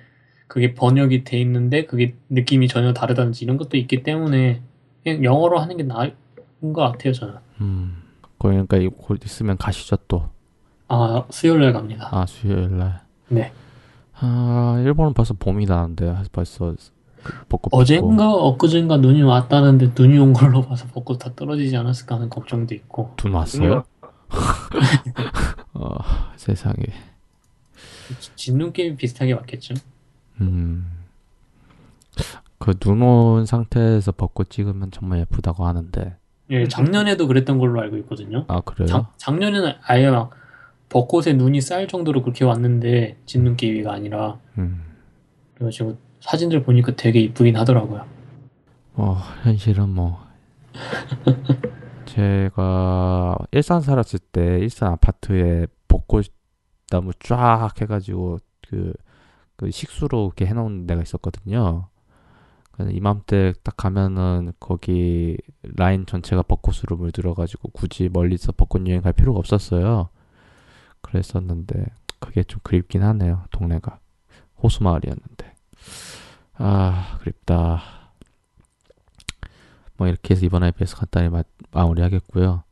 [0.49, 4.61] 그게 번역이 돼 있는데 그게 느낌이 전혀 다르다든지 이런 것도 있기 때문에
[5.03, 6.13] 그냥 영어로 하는 게 나은
[6.75, 7.35] 것 같아요 저는.
[7.61, 8.03] 음.
[8.39, 10.29] 그러니까 곧 있으면 가시죠 또.
[10.95, 12.09] 아, 수요일 날 갑니다.
[12.13, 13.01] 아 수요일 날.
[13.29, 13.53] 네.
[14.15, 16.75] 아 일본은 벌써 봄이 나는데 벌써
[17.23, 17.73] 그 벚꽃.
[17.73, 23.15] 어젠가 엊그젠가 눈이 왔다는데 눈이 온 걸로 봐서 벚꽃 다 떨어지지 않았을까 하는 걱정도 있고
[23.17, 23.85] 눈 왔어요?
[25.75, 25.97] 어
[26.37, 26.77] 세상에.
[28.37, 29.75] 진눈 게임 비슷하게 맞겠죠?
[30.41, 30.87] 음.
[32.59, 36.17] 그 눈 온 상태에서 벚꽃 찍으면 정말 예쁘다고 하는데.
[36.51, 38.45] 예, 작년에도 그랬던 걸로 알고 있거든요.
[38.49, 38.87] 아 그래요?
[38.87, 40.31] 작, 작년에는 아예 막
[40.93, 44.83] 벚꽃에 눈이 쌓일 정도로 그렇게 왔는데 진눈 게임이가 아니라 음.
[45.55, 48.05] 그래가지고 사진들 보니까 되게 이쁘긴 하더라고요.
[48.95, 50.21] 어, 현실은 뭐.
[52.05, 56.27] 제가 일산 살았을 때 일산 아파트에 벚꽃
[56.91, 58.93] 나무 쫙 해가지고 그,
[59.57, 61.89] 그 식수로 이렇게 해놓은 데가 있었거든요.
[62.91, 70.11] 이맘때 딱 가면은 거기 라인 전체가 벚꽃으로 물들어가지고 굳이 멀리서 벚꽃 여행 갈 필요가 없었어요.
[71.03, 71.87] 그랬었는데
[72.19, 73.45] 그게 좀 그립긴 하네요.
[73.51, 73.99] 동네가
[74.63, 75.55] 호수 마을이었는데.
[76.55, 77.83] 아 그립다.
[79.97, 82.65] 뭐 이렇게 해서 이번 IPS 간단히 마, 마무리하겠고요.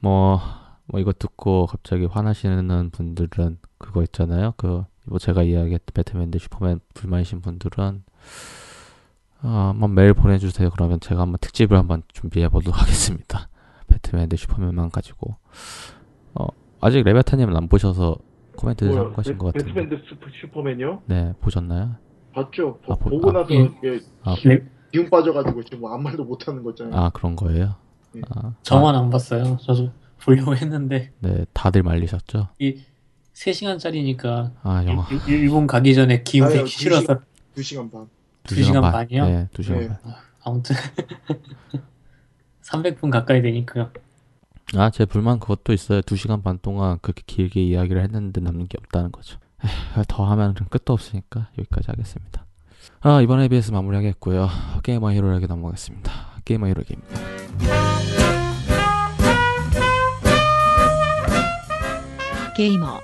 [0.00, 0.40] 뭐,
[0.86, 4.54] 뭐 이거 듣고 갑자기 화나시는 분들은 그거 있잖아요.
[4.56, 8.04] 그 뭐 제가 이야기했던 배트맨 대 슈퍼맨 불만이신 분들은
[9.42, 10.70] 어, 한번 메일 보내주세요.
[10.70, 13.48] 그러면 제가 한번 특집을 한번 준비해 보도록 하겠습니다.
[13.86, 15.36] 배트맨 대 슈퍼맨만 가지고
[16.34, 16.46] 어,
[16.86, 18.16] 아직 레베타님은 안 보셔서
[18.56, 21.02] 코멘트 뭐야, 참고하신 것 같은데 배트맨 대 슈퍼, 슈퍼맨이요?
[21.06, 21.96] 네 보셨나요?
[22.32, 22.78] 봤죠?
[22.88, 23.56] 아, 보- 보고 아, 나서 예.
[23.64, 24.60] 이게 아, 네,
[24.92, 26.94] 기운 빠져가지고 지금 아무 말도 못하는 거잖아요.
[26.94, 27.74] 아 그런 거예요?
[28.14, 28.20] 예.
[28.36, 29.56] 아, 저만 안 봤어요.
[29.62, 29.90] 저도
[30.24, 32.50] 보려고 했는데 네 다들 말리셨죠?
[32.60, 32.80] 이
[33.34, 37.20] 3시간짜리니까 아 영화 일본 가기 전에 기운 아유, 싫어서
[37.56, 38.06] 2시간 반.
[38.44, 39.26] 두 시간 반이요?
[39.26, 39.88] 네, 두 시간 네.
[39.88, 39.98] 반.
[40.44, 40.76] 아무튼
[42.62, 43.90] 300분 가까이 되니까요.
[44.74, 46.02] 아, 제 불만 그것도 있어요.
[46.02, 49.38] 두 시간 반 동안 그렇게 길게 이야기를 했는데 남는 게 없다는 거죠.
[49.64, 52.44] 에휴, 더 하면 끝도 없으니까 여기까지 하겠습니다.
[53.00, 54.48] 아, 이번 ABS 마무리하겠고요.
[54.82, 56.12] 게이머 히로에게 넘어가겠습니다.
[56.44, 57.16] 게이머 히로에게입니다.
[62.56, 63.00] 게이머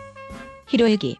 [0.68, 1.18] 히로에기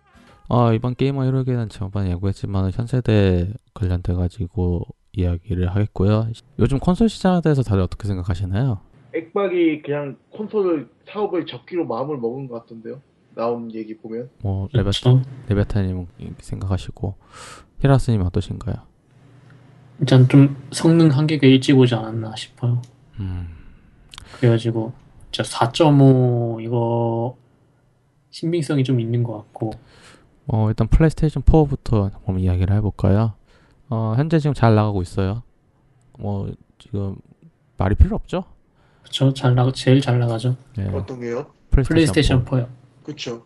[0.48, 6.28] 아, 이번 게이머 히로에게는 저번에 예고했지만 현세대 관련돼 가지고 이야기를 하겠고요.
[6.58, 8.80] 요즘 콘솔 시장에 대해서 다들 어떻게 생각하시나요?
[9.14, 13.00] 액박이 그냥 콘솔 사업을 접기로 마음을 먹은 것 같던데요.
[13.34, 14.30] 나온 얘기 보면.
[14.42, 15.22] 뭐 레베 그렇죠.
[15.48, 16.06] 레베타님
[16.38, 17.14] 생각하시고
[17.80, 18.76] 히라스님 어떠신가요?
[20.00, 22.82] 일단 좀 성능 한계가 일찍 오지 않았나 싶어요.
[23.20, 23.48] 음,
[24.38, 24.92] 그래가지고
[25.30, 27.36] 진짜 4.5 이거
[28.30, 29.70] 신빙성이 좀 있는 것 같고
[30.46, 33.34] 어, 일단 플레이스테이션 4부터 한번 이야기를 해볼까요?
[33.88, 35.42] 어, 현재 지금 잘 나가고 있어요.
[36.18, 37.16] 뭐 지금
[37.76, 38.44] 말이 필요 없죠?
[39.02, 40.56] 그쵸 잘 나가 제일 잘 나가죠.
[40.76, 41.52] 네, 어떤 게요?
[41.70, 42.68] 플레이스테이션 4요.
[43.02, 43.44] 그쵸.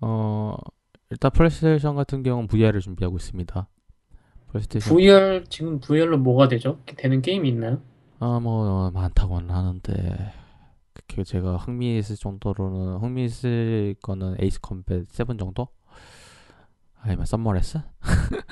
[0.00, 0.56] 어,
[1.10, 3.68] 일단 플레이스테이션 같은 경우는 VR을 준비하고 있습니다.
[4.48, 6.80] 플레이스테이션 VR 지금 VR로 뭐가 되죠?
[6.86, 7.80] 되는 게임이 있나요?
[8.20, 10.32] 아, 뭐 많다고는 하는데
[11.08, 15.68] 그 제가 흥미 있을 정도로는 흥미 있을 거는 Ace Combat 7 정도?
[17.00, 17.78] 아니면 Summer Lesson?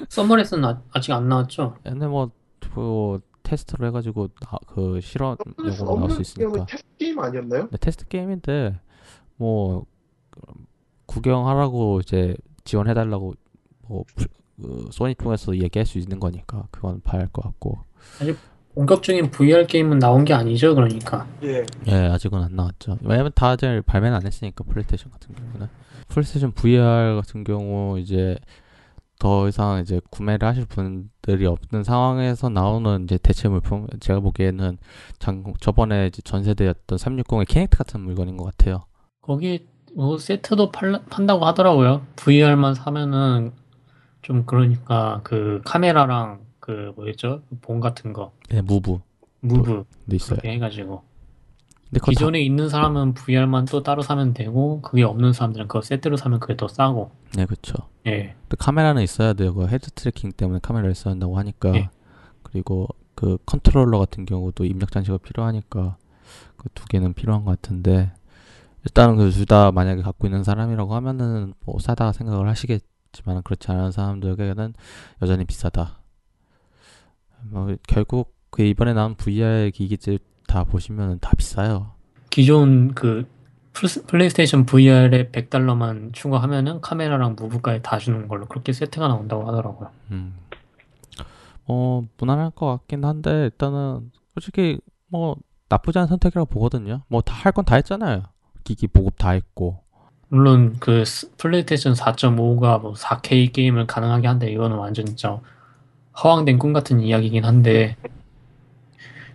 [0.09, 1.77] Summer Lesson은 아, 아직 안 나왔죠?
[1.83, 2.31] 근데 뭐,
[2.75, 3.21] 그
[3.53, 6.65] 테스트로 해가지고 나, 그 실험용으로 나올 수 있으니까.
[6.67, 7.61] 테스트 게임 아니었나요?
[7.63, 8.79] 근데 테스트 게임인데
[9.37, 9.85] 뭐
[11.07, 12.35] 구경하라고 이제
[12.65, 13.35] 지원해달라고
[13.89, 17.79] 뭐 그, 소니 통해서 얘기할 수 있는 거니까 그건 봐야 할 것 같고.
[18.75, 21.27] 본격적인 VR 게임은 나온 게 아니죠, 그러니까.
[21.43, 21.67] 예.
[21.89, 22.97] 예, 아직은 안 나왔죠.
[23.03, 25.69] 왜냐면 다들 발매는 안 했으니까 플레이스테이션 같은 경우는
[26.09, 28.39] PlayStation VR 같은 경우 이제
[29.23, 34.79] 더 이상 이제 구매를 하실 분들이 없는 상황에서 나오는 이제 대체 물품 제가 보기에는
[35.21, 38.83] 장 저번에 이제 전세대였던 360의 Kinect 같은 물건인 것 같아요.
[39.21, 42.05] 거기 뭐 세트도 팔, 판다고 하더라고요.
[42.17, 43.53] VR만 사면은
[44.23, 47.43] 좀 그러니까 그 카메라랑 그 뭐였죠?
[47.61, 48.99] 봉 같은 거, 네, Move
[49.39, 50.41] Move도 있어요.
[50.45, 51.05] 해가지고
[52.01, 56.57] 기존에 있는 사람은 VR만 또 따로 사면 되고 그게 없는 사람들은 그거 세트로 사면 그게
[56.57, 57.11] 더 싸고.
[57.37, 57.75] 네, 그렇죠.
[58.07, 58.35] 예.
[58.43, 59.33] 근데 카메라는 있어야.
[59.35, 61.75] 그 head tracking 때문에 카메라를 써야 한다고 하니까.
[61.75, 61.91] 예.
[62.43, 65.97] 그리고 그 컨트롤러 같은 경우도 입력 장치가 필요하니까
[66.57, 68.13] 그 두 개는 필요한 것 같은데
[68.85, 73.91] 일단은 그 둘 다 만약에 갖고 있는 사람이라고 하면은 뭐 싸다 생각을 하시겠지만 그렇지 않은
[73.93, 74.75] 사람들에게는
[75.23, 76.01] 여전히 비싸다.
[77.45, 80.19] 뭐 결국 그 이번에 나온 VR 기기들
[80.53, 81.93] 다 보시면은 다 비싸요.
[82.31, 83.27] 기존 그
[84.07, 89.89] PlayStation VR에 100달러만 추가하면은 카메라랑 Move까지 다 주는 걸로 그렇게 세트가 나온다고 하더라고요.
[90.11, 90.35] 음.
[91.67, 95.37] 어, 무난할 것 같긴 한데, 일단은, 솔직히, 뭐,
[95.69, 97.03] 나쁘지 않은 선택이라고 보거든요.
[97.09, 98.25] 뭐, 다 할 건 다 했잖아요.
[98.65, 99.81] 기기 보급 다 했고.
[100.29, 105.39] 물론 그 스- 플레이스테이션 4.5가 뭐 4K 게임을 가능하게 한데 이거는 완전 진짜
[106.23, 107.97] 허황된 꿈 같은 이야기긴 한데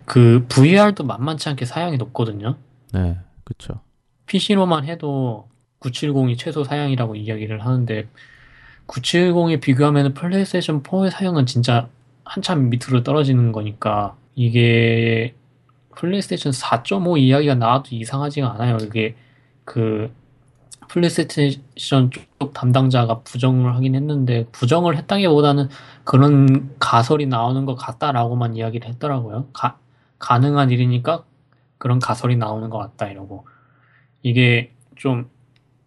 [0.08, 2.56] 그 VR도 만만치 않게 사양이 높거든요.
[2.94, 3.82] 네, 그쵸.
[4.26, 5.50] PC로만 해도
[5.82, 8.08] 970이 최소 사양이라고 이야기를 하는데
[8.88, 11.90] 970에 비교하면 플레이스테이션 4의 사양은 진짜
[12.24, 15.36] 한참 밑으로 떨어지는 거니까 이게
[15.96, 18.78] 플레이스테이션 4.5 이야기가 나와도 이상하지가 않아요.
[18.82, 19.16] 이게
[19.66, 20.10] 그
[20.88, 25.68] 플레이스테이션 쪽 담당자가 부정을 하긴 했는데 부정을 했다기보다는
[26.06, 29.48] 그런 가설이 나오는 것 같다라고만 이야기를 했더라고요.
[29.52, 29.78] 가,
[30.20, 31.24] 가능한 일이니까
[31.78, 33.46] 그런 가설이 나오는 것 같다 이러고
[34.24, 35.30] 이게 좀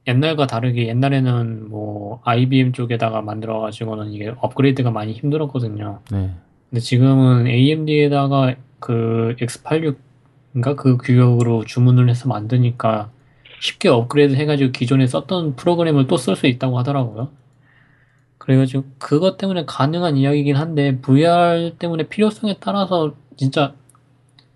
[0.07, 6.01] 옛날과 다르게 옛날에는 뭐 IBM 쪽에다가 만들어 가지고는 이게 업그레이드가 많이 힘들었거든요.
[6.11, 6.31] 네.
[6.71, 13.11] 근데 지금은 AMD에다가 그 X86인가 그 규격으로 주문을 해서 만드니까
[13.61, 17.29] 쉽게 업그레이드 해가지고 기존에 썼던 프로그램을 또 쓸 수 있다고 하더라고요.
[18.39, 23.75] 그래가지고 그것 때문에 가능한 이야기긴 한데 VR 때문에 필요성에 따라서 진짜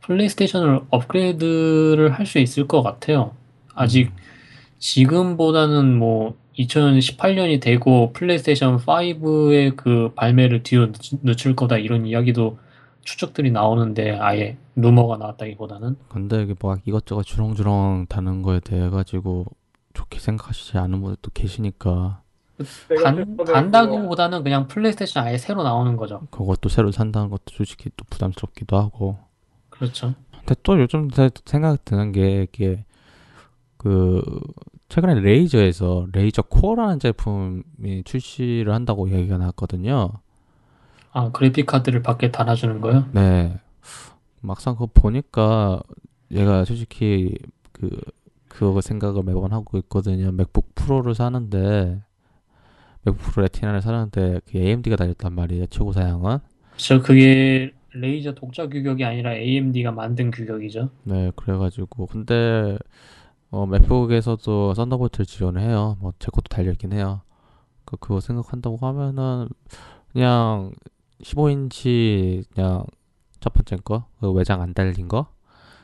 [0.06, 3.32] PlayStation을 업그레이드를 할 수 있을 것 같아요.
[3.74, 4.10] 아직
[4.78, 12.58] 지금보다는 뭐 2018년이 되고 플레이스테이션 5의 그 발매를 뒤로 늦- 늦출 거다 이런 이야기도
[13.02, 19.46] 추측들이 나오는데 아예 루머가 나왔다기보다는 근데 이게 막 이것저것 주렁주렁 다는 거에 대해 가지고
[19.94, 22.20] 좋게 생각하시지 않은 분들도 계시니까
[23.02, 26.22] 간, 간다기보다는 그냥 플레이스테이션 아예 새로 나오는 거죠.
[26.30, 29.18] 그것도 새로 산다는 것도 솔직히 또 부담스럽기도 하고
[29.78, 30.14] 그렇죠.
[30.38, 32.84] 근데 또 요즘 제- 생각 드는 게 이게
[33.76, 34.22] 그
[34.88, 40.10] 최근에 Razer에서 Razer Core라는 제품이 출시를 한다고 이야기가 나왔거든요.
[41.12, 43.06] 아 그래픽 카드를 밖에 달아주는 거요?
[43.12, 43.58] 네.
[44.40, 45.80] 막상 그거 보니까
[46.30, 47.36] 얘가 솔직히
[47.72, 47.90] 그
[48.48, 50.30] 그거 생각을 매번 하고 있거든요.
[50.32, 52.00] MacBook Pro를 사는데
[53.02, 55.66] MacBook Pro Retina를 사는데 그 AMD가 달렸단 말이에요.
[55.66, 56.38] 최고 사양은.
[56.76, 60.90] 저 그게 Razer 독자 규격이 아니라 AMD가 만든 규격이죠.
[61.04, 62.76] 네, 그래가지고 근데
[63.50, 65.96] 어, MacBook에서도 Thunderbolt를 지원을 해요.
[66.00, 67.20] 뭐 제 것도 달려있긴 해요.
[67.84, 69.48] 그 그거 생각한다고 하면은
[70.12, 70.72] 그냥
[71.22, 72.84] 15인치 그냥
[73.40, 75.26] 첫 번째 거, 그 외장 안 달린 거,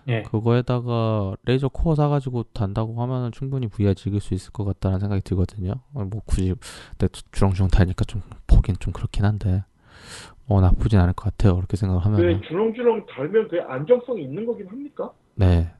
[0.09, 0.23] 예.
[0.23, 5.75] 그거에다가 레이저 코어 사가지고 단다고 하면은 충분히 VR 즐길 수 있을 것 같다는 생각이 들거든요.
[5.92, 6.55] 어, 뭐 굳이
[6.99, 9.62] 근데 주렁주렁 다니까 좀 보긴 좀 그렇긴 한데
[10.50, 11.56] 어 나쁘진 않을 것 같아요.
[11.56, 12.42] 그렇게 생각을 그 하면은.
[12.46, 15.12] 주렁주렁 달면 그 안정성이 있는 거긴 합니까?
[15.34, 15.70] 네.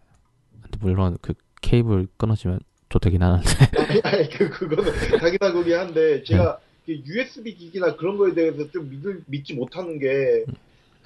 [0.62, 3.42] 근데 물론 그 케이블 끊어지면 좋되긴 하는데.
[4.04, 9.22] 아니, 그 그거는 자기나 거기 한데 제가 그 USB 기기나 그런 거에 대해서 좀 믿을,
[9.26, 10.44] 믿지 못하는 게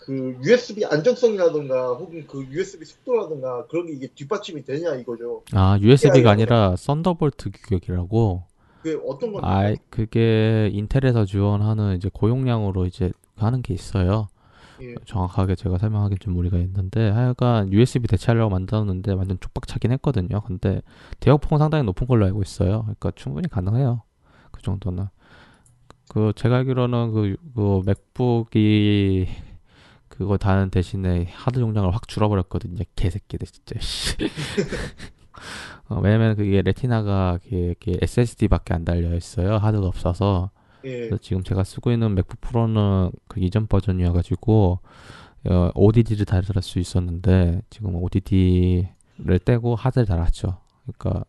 [0.05, 5.42] 그 USB 안정성이라든가 혹은 그 USB 속도라든가 그런 게 이게 뒷받침이 되냐 이거죠.
[5.53, 8.42] 아 그게 USB가 아니라 아니라 썬더볼트 규격이라고.
[8.83, 14.29] 그 어떤 건지 아 그게 인텔에서 지원하는 이제 고용량으로 이제 하는 게 있어요.
[14.83, 14.94] 예.
[15.05, 20.40] 정확하게 제가 설명하기 좀 무리가 있는데 하여간 USB 대체하려고 만들었는데 완전 쪽박차긴 했거든요.
[20.40, 20.83] 근데
[21.20, 22.83] 대역폭은 상당히 높은 걸로 알고 있어요.
[22.83, 24.03] 그러니까 충분히 가능해요.
[24.51, 25.07] 그 정도는.
[26.09, 29.27] 그 제가 알기로는 그, 그 맥북이
[30.09, 32.85] 그거 다는 대신에 하드 용량을 확 줄어버렸거든요.
[32.94, 33.81] 개새끼들 진짜.
[33.81, 34.16] 씨.
[35.88, 39.57] 어, 왜냐면 그게 레티나가 이게 SSD밖에 안 달려 있어요.
[39.57, 40.51] 하드가 없어서.
[40.85, 40.90] 예.
[41.09, 44.79] 그래서 지금 제가 쓰고 있는 맥북 프로는 그 이전 버전이어가지고
[45.51, 50.61] 어, ODD를 달을 수 있었는데 지금 ODD를 떼고 하드를 달았죠.
[50.87, 51.25] 그러니까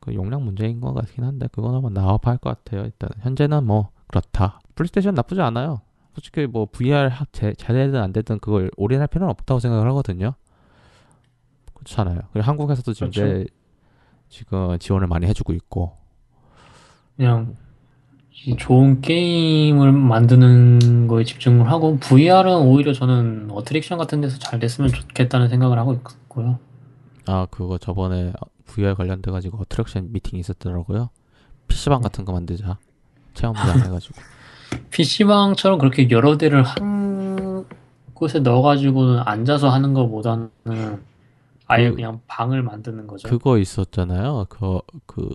[0.00, 2.84] 그 용량 문제인 것 같긴 한데 그건 한번 나와봐야 할 것 같아요.
[2.84, 4.60] 일단 현재는 뭐 그렇다.
[4.74, 5.80] 플레이스테이션 나쁘지 않아요.
[6.14, 10.34] 솔직히 뭐 VR 하- 제- 잘 되든 안 되든 그걸 올인할 필요는 없다고 생각을 하거든요.
[11.74, 12.20] 그렇잖아요.
[12.32, 13.26] 그리고 한국에서도 지금 그렇죠.
[13.40, 13.46] 이제
[14.28, 15.96] 지금 지원을 많이 해주고 있고
[17.16, 17.67] 그냥 이
[18.58, 25.48] 좋은 게임을 만드는 거에 집중을 하고 VR은 오히려 저는 어트랙션 같은 데서 잘 됐으면 좋겠다는
[25.48, 26.58] 생각을 하고 있고요.
[27.26, 28.32] 아 그거 저번에
[28.66, 31.10] VR 관련돼 가지고 어트랙션 미팅이 있었더라고요.
[31.66, 32.78] PC방 같은 거 만들자.
[33.34, 34.14] 체험장 해가지고.
[34.90, 37.64] PC방처럼 그렇게 여러 대를 한
[38.14, 40.50] 곳에 넣어가지고는 앉아서 하는 것보다는
[41.66, 43.28] 아예 그- 그냥 방을 만드는 거죠.
[43.28, 44.46] 그거 있었잖아요.
[44.48, 45.28] 그, 그,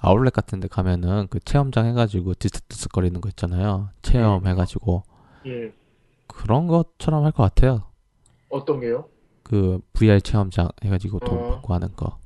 [0.00, 3.88] 아울렛 같은 데 가면은 그 체험장 해가지고 디스디스거리는 거 있잖아요.
[4.02, 5.02] 체험 해가지고.
[5.46, 5.72] 예.
[6.26, 7.84] 그런 것처럼 할 것 같아요.
[8.50, 9.06] 어떤 게요?
[9.42, 11.50] 그 VR 체험장 해가지고 돈 어.
[11.52, 12.18] 받고 하는 거.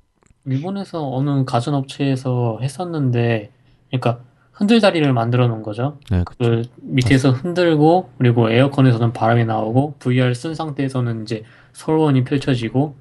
[0.47, 3.53] 일본에서 어느 가전업체에서 했었는데,
[3.89, 4.21] 그러니까
[4.53, 5.99] 흔들다리를 만들어 놓은 거죠.
[6.11, 6.25] 네.
[6.39, 12.95] 그 밑에서 흔들고 그리고 에어컨에서는 바람이 나오고 VR 쓴 상태에서는 이제 솔원이 펼쳐지고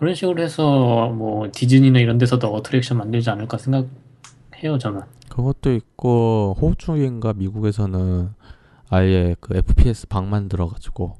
[0.00, 5.02] 그런 식으로 해서 뭐 디즈니나 이런 데서도 어트랙션 만들지 않을까 생각해요 저는.
[5.28, 8.30] 그것도 있고, 호주인가 미국에서는
[8.88, 11.16] 아예 그 FPS 방 만 들어가지고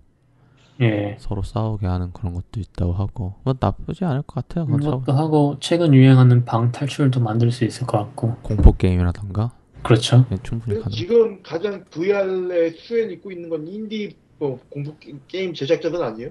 [0.80, 1.16] 예.
[1.20, 3.34] 서로 싸우게 하는 그런 것도 있다고 하고.
[3.44, 4.64] 뭐 나쁘지 않을 것 같아요.
[4.66, 10.24] 그것도 하고 최근 유행하는 방 탈출도 만들 수 있을 것 같고 공포 게임이라던가 그렇죠.
[10.30, 10.90] 네, 충분히 가능.
[10.96, 16.30] 지금 가장 VR에 수혜를 입고 있는 건 인디 뭐 공포 게- 게임 제작자들 아니에요?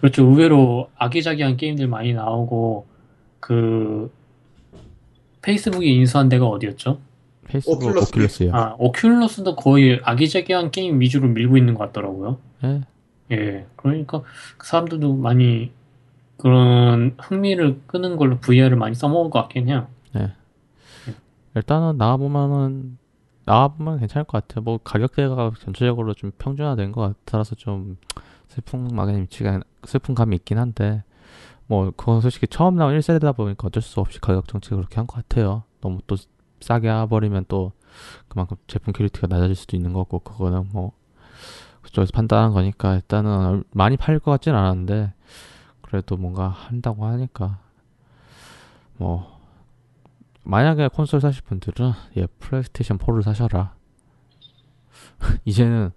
[0.00, 0.24] 그렇죠.
[0.24, 2.86] 의외로 아기자기한 게임들 많이 나오고
[3.40, 4.12] 그
[5.42, 6.98] 페이스북이 인수한 데가 어디였죠?
[7.44, 8.54] 페이스북 오큘러스 오큘러스요.
[8.54, 12.38] 아 오큘러스도 거의 아기자기한 게임 위주로 밀고 있는 것 같더라고요.
[12.64, 12.82] 예.
[13.30, 14.22] 예, 그러니까
[14.56, 15.70] 그 사람들도 많이
[16.38, 19.88] 그런 흥미를 끄는 걸로 VR을 많이 써먹을 것 같긴 해요.
[21.54, 22.98] 일단은 나와보면은
[23.44, 24.62] 나와보면 괜찮을 것 같아요.
[24.62, 27.96] 뭐 가격대가 전체적으로 좀 평준화된 것 같아서 좀
[28.48, 31.04] 슬픈 막연히 미치가 슬픈 감이 있긴 한데
[31.66, 35.16] 뭐 그건 솔직히 처음 나온 1세대다 보니까 어쩔 수 없이 가격 정책을 그렇게 한 것
[35.16, 35.64] 같아요.
[35.80, 36.16] 너무 또
[36.60, 37.72] 싸게 해버리면 또
[38.28, 40.92] 그만큼 제품 퀄리티가 낮아질 수도 있는 거고 그거는 뭐
[41.82, 45.12] 그쪽에서 판단한 거니까 일단은 많이 팔릴 것 같진 않았는데
[45.82, 47.58] 그래도 뭔가 한다고 하니까
[48.96, 49.38] 뭐
[50.42, 53.74] 만약에 콘솔 사실 분들은 예 플레이스테이션 4를 사셔라.
[55.44, 55.92] 이제는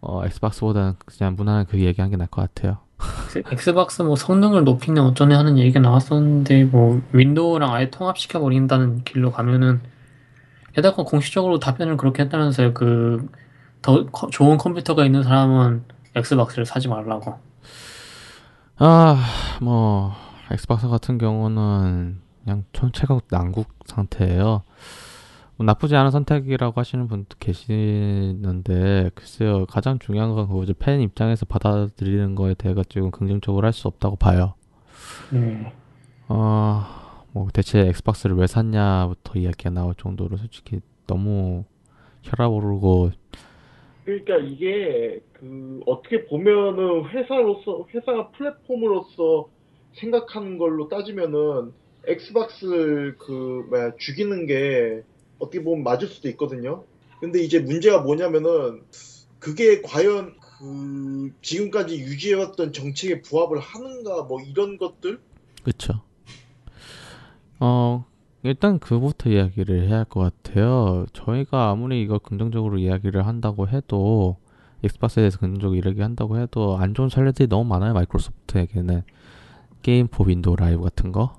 [0.00, 2.78] 어 엑스박스보다는 그냥 무난한 그 얘기한 게 나을 것 같아요.
[3.26, 9.30] 엑스- 엑스박스 뭐 성능을 높이냐 어쩌네 하는 얘기가 나왔었는데 뭐 윈도우랑 아예 통합시켜 버린다는 길로
[9.32, 9.80] 가면은
[10.74, 12.74] 게다가 공식적으로 답변을 그렇게 했다면서요.
[12.74, 13.28] 그
[13.80, 15.84] 더 좋은 컴퓨터가 있는 사람은
[16.16, 17.38] 엑스박스를 사지 말라고.
[18.76, 19.24] 아,
[19.60, 20.12] 뭐
[20.50, 24.62] 엑스박스 같은 경우는 그냥 전체가 난국 상태예요.
[25.58, 32.36] 뭐 나쁘지 않은 선택이라고 하시는 분도 계시는데 글쎄요 가장 중요한 건 그거죠 팬 입장에서 받아들이는
[32.36, 34.54] 거에 대해 가지고 긍정적으로 할 수 없다고 봐요.
[35.32, 35.72] 네.
[36.28, 36.84] 어,
[37.32, 41.64] 뭐 대체 엑스박스를 왜 샀냐부터 이야기가 나올 정도로 솔직히 너무
[42.22, 43.10] 혈압 오르고
[44.04, 49.48] 그러니까 이게 그 어떻게 보면은 회사로서 회사가 플랫폼으로서
[49.94, 51.72] 생각하는 걸로 따지면은
[52.06, 55.02] 엑스박스를 그 뭐야 죽이는 게
[55.38, 56.84] 어떻게 보면 맞을 수도 있거든요.
[57.20, 58.82] 근데 이제 문제가 뭐냐면은
[59.38, 65.20] 그게 과연 그 지금까지 유지해왔던 정책에 부합을 하는가 뭐 이런 것들
[65.62, 66.00] 그쵸.
[67.60, 68.04] 어,
[68.42, 71.06] 일단 그부터 이야기를 해야 할 것 같아요.
[71.12, 74.36] 저희가 아무리 이걸 긍정적으로 이야기를 한다고 해도
[74.84, 77.94] 엑스박스에 대해서 긍정적으로 이야기 한다고 해도 안 좋은 사례들이 너무 많아요.
[77.94, 79.02] 마이크로소프트에게는
[79.82, 81.37] 게임 포 윈도우 라이브 같은 거.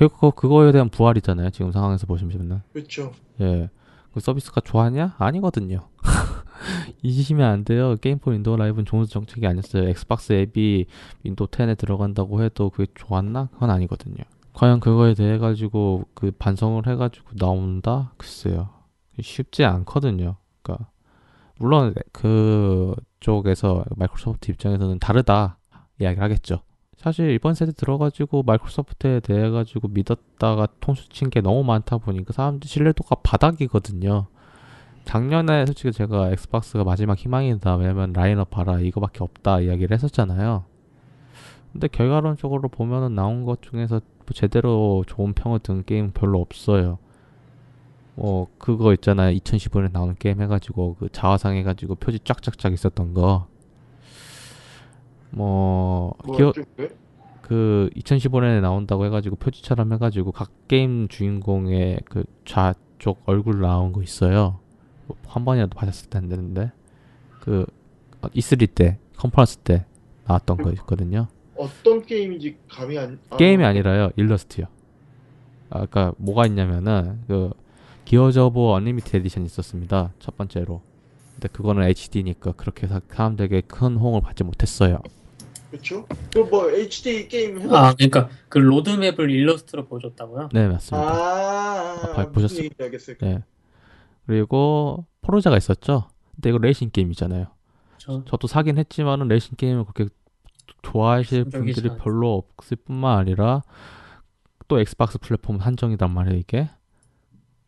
[0.00, 1.50] 결국 그거에 대한 부활이잖아요.
[1.50, 2.62] 지금 상황에서 보시면은.
[2.72, 3.12] 그렇죠.
[3.42, 3.68] 예.
[4.14, 5.16] 그 서비스가 좋았냐?
[5.18, 5.88] 아니거든요.
[7.02, 7.96] 잊으시면 안 돼요.
[8.00, 9.86] 게임 포 윈도우 라이브는 좋은 정책이 아니었어요.
[9.90, 10.86] 엑스박스 앱이
[11.24, 13.50] 윈도우 10에 들어간다고 해도 그게 좋았나?
[13.52, 14.24] 그건 아니거든요.
[14.54, 18.14] 과연 그거에 대해 가지고 그 반성을 해 가지고 나온다?
[18.16, 18.70] 글쎄요.
[19.20, 20.36] 쉽지 않거든요.
[20.62, 20.88] 그러니까
[21.58, 25.58] 물론 그 쪽에서 마이크로소프트 입장에서는 다르다
[26.00, 26.62] 이야기를 하겠죠.
[27.00, 32.68] 사실 이번 세대 들어가지고 마이크로소프트에 대해 가지고 믿었다가 통수 친 게 너무 많다 보니까 사람들
[32.68, 34.26] 신뢰도가 바닥이거든요.
[35.04, 37.76] 작년에 솔직히 제가 엑스박스가 마지막 희망이다.
[37.76, 38.80] 왜냐면 라인업 봐라.
[38.80, 39.60] 이거밖에 없다.
[39.60, 40.64] 이야기를 했었잖아요.
[41.72, 46.98] 근데 결과론적으로 보면은 나온 것 중에서 뭐 제대로 좋은 평을 들은 게임 별로 없어요.
[48.14, 49.34] 뭐 그거 있잖아요.
[49.38, 53.46] 2015년에 나오는 게임 해가지고 그 자화상 해가지고 표지 쫙쫙쫙 있었던 거.
[55.32, 56.52] 뭐 기어?
[57.42, 64.58] 그 2015년에 나온다고 해가지고 표지처럼 해가지고 각 게임 주인공의 그 좌쪽 얼굴 나온 거 있어요.
[65.06, 66.70] 뭐 한 번이라도 봤을 텐데
[67.40, 67.66] 그
[68.22, 69.84] E3 때 컨퍼런스 때
[70.26, 71.26] 나왔던 거 있거든요.
[71.56, 74.66] 어떤 게임인지 감이 안 아, 게임이 아니라요 일러스트요.
[75.70, 77.50] 아까 뭐가 있냐면은 그
[78.04, 80.12] 기어즈 오브 워 얼티밋 에디션 있었습니다.
[80.20, 80.80] 첫 번째로.
[81.34, 84.98] 근데 그거는 HD니까 그렇게 사- 사람들에게 큰 호응을 받지 못했어요.
[85.70, 86.06] 그렇죠.
[86.34, 87.78] 그 뭐 HD 게임 해봤자.
[87.88, 90.48] 아, 그러니까 그 로드맵을 일러스트로 보여줬다고요?
[90.52, 91.08] 네 맞습니다.
[91.08, 92.68] 아, 아, 봐- 보셨어요?
[92.80, 93.16] 알겠어요.
[93.20, 93.42] 네.
[94.26, 96.08] 그리고 포르자가 있었죠.
[96.34, 97.46] 근데 이거 레이싱 게임이잖아요.
[97.98, 100.12] 저 저도 사긴 했지만은 레이싱 게임을 그렇게
[100.82, 101.98] 좋아하실 분들이 않아요.
[102.02, 103.62] 별로 없을 뿐만 아니라
[104.68, 106.70] 또 엑스박스 플랫폼 한정이란 말이에요 이게.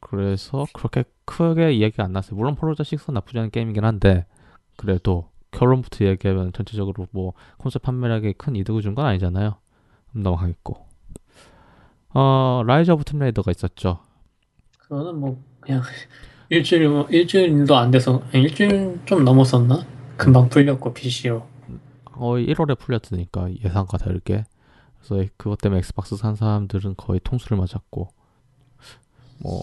[0.00, 2.36] 그래서 그렇게 크게 이야기가 안 났어요.
[2.36, 4.26] 물론 포르자 6는 나쁘지 않은 게임이긴 한데
[4.76, 9.56] 그래도 결론부터 얘기하면 전체적으로 뭐 콘솔 판매량에 큰 이득을 준 건 아니잖아요.
[10.12, 10.86] 넘어가겠고.
[12.14, 14.00] 어 라이즈 오브 툼레이더가 있었죠.
[14.78, 15.82] 그거는 뭐 그냥
[16.50, 19.86] 일주일 일주일도 안 돼서 일주일 좀 넘었었나?
[20.16, 21.46] 금방 풀렸고 PC로.
[22.04, 24.44] 거의 1월에 풀렸으니까 예상과 다르게
[25.00, 28.08] 그래서 그것 때문에 엑스박스 산 사람들은 거의 통수를 맞았고
[29.42, 29.62] 뭐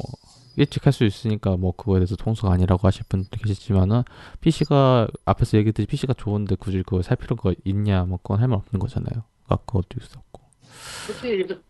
[0.56, 4.04] 일찍 할 수 있으니까 뭐 그거에 대해서 통수가 아니라고 하실 분도 계시지만은
[4.42, 8.80] PC가 앞에서 얘기했듯이 PC가 좋은데 굳이 그걸 살 필요가 있냐 뭐 그건 할 말 없는
[8.80, 10.42] 거잖아요 아까 그것도 있었고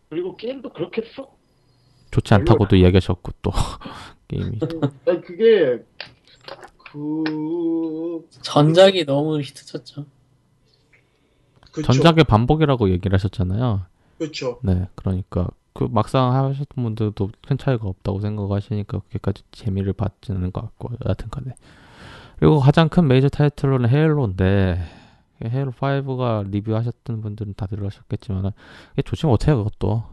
[0.08, 1.38] 그리고 게임도 그렇게 썩.
[2.10, 3.52] 좋지 않다고도 이야기하셨고 또
[4.28, 4.58] 게임이
[5.06, 5.84] 아니 그게
[6.92, 10.06] 그 전작이 너무 히트쳤죠.
[11.72, 11.82] 그쵸.
[11.92, 13.82] 전작의 반복이라고 얘기를 하셨잖아요
[14.18, 14.58] 그렇죠.
[14.64, 20.62] 네, 그러니까 그 막상 하셨던 분들도 큰 차이가 없다고 생각하시니까 그렇게까지 재미를 받지는 않은 것
[20.62, 21.54] 같고 여하튼간에.
[22.38, 24.80] 그리고 가장 큰 메이저 타이틀로는 헤일로인데
[25.44, 28.52] 헤일로 5가 리뷰하셨던 분들은 다 들으셨겠지만
[28.92, 30.04] 이게 좋지 못해요 그것도?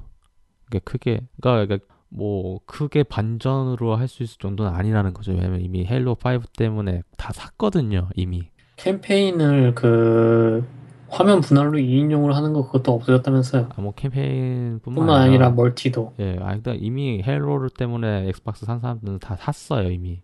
[0.68, 1.80] 이게 크게 그러니까
[2.10, 5.32] 뭐 크게 반전으로 할 수 있을 정도는 아니라는 거죠.
[5.34, 8.50] 왜냐면 이미 헤일로 5 때문에 다 샀거든요 이미.
[8.78, 10.66] 캠페인을 그
[11.10, 13.70] 화면 분할로 2인용으로 하는 거 그것도 없어졌다면서요.
[13.76, 16.14] 아, 뭐 캠페인뿐만 뿐만 아니라 멀티도.
[16.20, 20.22] 예, 아, 근데 이미 헤일로 때문에 엑스박스 산 사람들은 다 샀어요, 이미.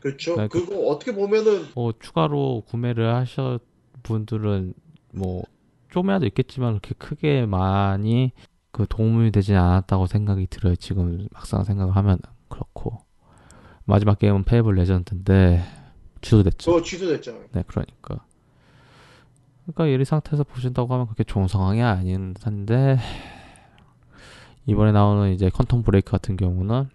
[0.00, 0.34] 그렇죠.
[0.34, 3.60] 그러니까 그거 어떻게 보면은 뭐, 추가로 구매를 하신
[4.02, 4.74] 분들은
[5.12, 5.42] 뭐,
[5.90, 8.32] 좀이라도 있겠지만, 그렇게 크게 많이
[8.70, 12.18] 그 도움이 되지 않았다고 생각이 들어요, 지금 막상 생각을 하면.
[12.48, 12.98] 그렇고.
[13.84, 15.62] 마지막 게임은 페이블 레전드인데,
[16.20, 16.70] 취소됐죠.
[16.70, 17.44] 그거 취소됐잖아요.
[17.52, 18.24] 네, 그러니까.
[19.66, 22.98] 그러니까 이 상태에서 보신다고 하면 그렇게 좋은 상황이 아닌 한데
[24.66, 26.88] 이번에 나오는 이제 퀀텀 브레이크 같은 경우는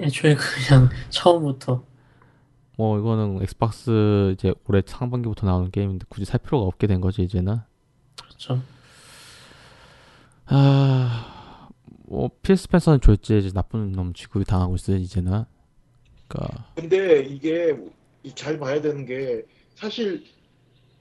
[0.00, 1.82] 애초에 그냥 처음부터
[2.76, 7.56] 뭐 이거는 엑스박스 이제 올해 상반기부터 나오는 게임인데 굳이 살 필요가 없게 된 거지 이제는.
[8.20, 8.60] 그렇죠.
[10.46, 11.70] 아,
[12.06, 15.44] 뭐 필 스펜서는 졸지 이제 나쁜 놈 취급이 당하고 있어요 이제는.
[16.28, 17.74] 그러니까 근데 이게
[18.34, 19.44] 잘 봐야 되는 게
[19.74, 20.24] 사실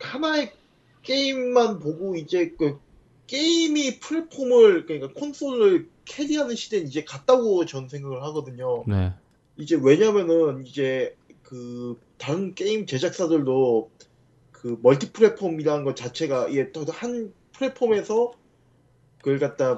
[0.05, 0.51] 하나의
[1.03, 2.79] 게임만 보고 이제 그
[3.27, 8.83] 게임이 플랫폼을 그러니까 콘솔을 carry하는 시대는 이제 갔다고 전 생각을 하거든요.
[8.87, 9.13] 네,
[9.57, 13.89] 이제 왜냐면은 이제 그 다른 게임 제작사들도
[14.51, 18.33] 그 멀티 플랫폼이라는 것 자체가 이게 또한 플랫폼에서
[19.19, 19.77] 그걸 갖다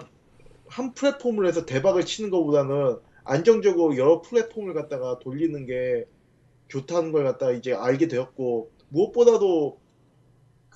[0.68, 6.06] 한 플랫폼을 해서 대박을 치는 것보다는 안정적으로 여러 플랫폼을 갖다가 돌리는 게
[6.68, 9.80] 좋다는 걸 갖다가 이제 알게 되었고 무엇보다도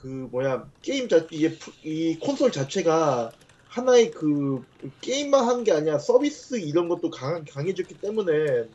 [0.02, 3.32] 그 뭐야 게임 자 이게 프- 이 콘솔 자체가
[3.68, 4.64] 하나의 그
[5.02, 8.66] 게임만 하는 게 아니라 서비스 이런 것도 강, 강해졌기 때문에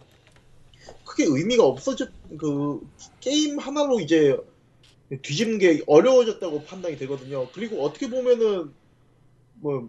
[1.04, 2.80] 크게 의미가 없어졌 그
[3.20, 4.36] 게임 하나로 이제
[5.22, 7.50] 뒤집는 게 어려워졌다고 판단이 되거든요.
[7.52, 8.72] 그리고 어떻게 보면은
[9.54, 9.88] 뭐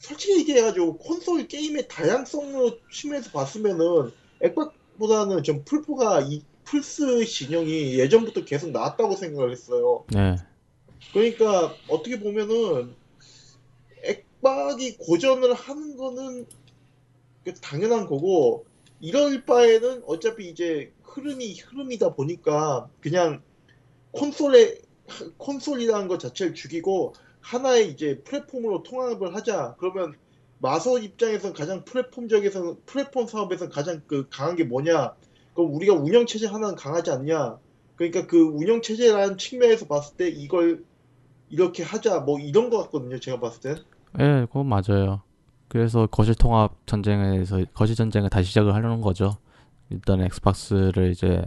[0.00, 4.10] 솔직히 얘기해가지고 콘솔 게임의 다양성으로 측면에서 봤으면은
[4.40, 10.04] 액박보다는 좀 풀포가 이 플스 진영이 예전부터 계속 나왔다고 생각을 했어요.
[10.12, 10.36] 네.
[11.12, 12.94] 그러니까 어떻게 보면은
[14.04, 16.46] 액박이 고전을 하는 거는
[17.44, 18.64] 그 당연한 거고
[19.00, 23.42] 이럴 바에는 어차피 이제 흐름이 흐름이다 보니까 그냥
[24.12, 24.80] 콘솔에
[25.38, 29.74] 콘솔이라는 것 자체를 죽이고 하나의 이제 플랫폼으로 통합을 하자.
[29.78, 30.14] 그러면
[30.58, 35.16] 마소 입장에서는 가장 플랫폼적에서는 플랫폼 사업에서 가장 그 강한 게 뭐냐?
[35.54, 37.58] 그럼 우리가 운영 체제 하나는 강하지 않냐?
[37.96, 40.84] 그러니까 그 운영 체제라는 측면에서 봤을 때 이걸
[41.48, 43.20] 이렇게 하자 뭐 이런 거 같거든요.
[43.20, 43.84] 제가 봤을 땐.
[44.18, 45.22] 예, 그건 맞아요.
[45.68, 49.36] 그래서 거실 통합 전쟁에서 거실 전쟁을 다시 시작을 하려는 거죠.
[49.90, 51.42] 일단 엑스박스를 이제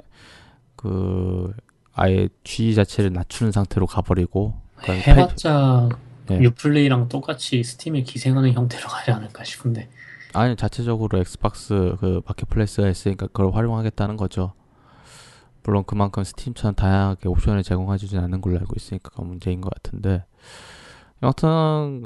[0.76, 1.54] 그
[1.94, 5.90] 아예 G 자체를 낮추는 상태로 가버리고 그러니까 해봤자
[6.28, 6.40] 네.
[6.42, 9.90] 유플레이랑 똑같이 스팀에 기생하는 형태로 가지 않을까 싶은데
[10.36, 14.54] 아니 자체적으로 엑스박스 그 마켓플레이스가 있으니까 그걸 활용하겠다는 거죠.
[15.64, 20.26] 물론 그만큼 스팀처럼 다양하게 옵션을 제공해주진 않는 걸로 알고 있으니까 그건 문제인 것 같은데
[21.24, 22.06] 여하튼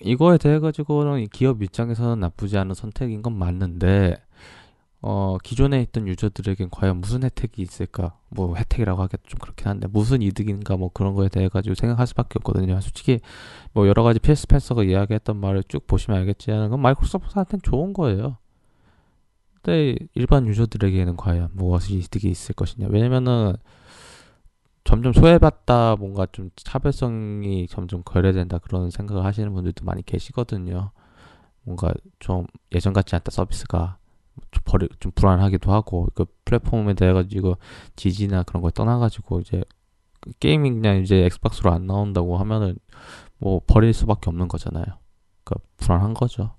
[0.00, 4.22] 이거에 대해 가지고는 이 기업 입장에서는 나쁘지 않은 선택인 건 맞는데
[5.08, 8.18] 어 기존에 있던 유저들에겐 과연 무슨 혜택이 있을까?
[8.28, 12.40] 뭐 혜택이라고 하기도 좀 그렇긴 한데 무슨 이득인가 뭐 그런 거에 대해 가지고 생각할 수밖에
[12.40, 12.80] 없거든요.
[12.80, 13.20] 솔직히
[13.72, 18.38] 뭐 여러 가지 PS 펜서가 이야기했던 말을 쭉 보시면 알겠지만 그건 마이크로소프트한테는 좋은 거예요.
[19.62, 22.88] 근데 일반 유저들에게는 과연 무엇이 이득이 있을 것이냐?
[22.90, 23.54] 왜냐면은
[24.82, 30.90] 점점 소외받다 뭔가 좀 차별성이 점점 거래된다 그런 생각을 하시는 분들도 많이 계시거든요.
[31.62, 34.05] 뭔가 좀 예전 같지 않다 서비스가 좀
[34.64, 37.56] 버리 좀 불안하기도 하고 그 플랫폼에 대해 가지고
[37.96, 39.62] 지지나 그런 걸 떠나가지고 이제
[40.20, 42.76] 그 게임이 그냥 이제 엑스박스로 안 나온다고 하면은
[43.38, 44.84] 뭐 버릴 수밖에 없는 거잖아요.
[45.44, 46.52] 그러니까 불안한 거죠.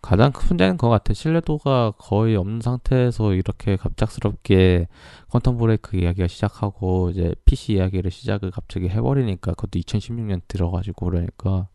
[0.00, 1.12] 가장 큰 문제는 그거 같아.
[1.12, 4.86] 신뢰도가 거의 없는 상태에서 이렇게 갑작스럽게
[5.28, 11.68] 퀀텀 브레이크 이야기가 시작하고 이제 PC 이야기를 시작을 갑자기 해버리니까 그것도 2016년 들어가지고 그러니까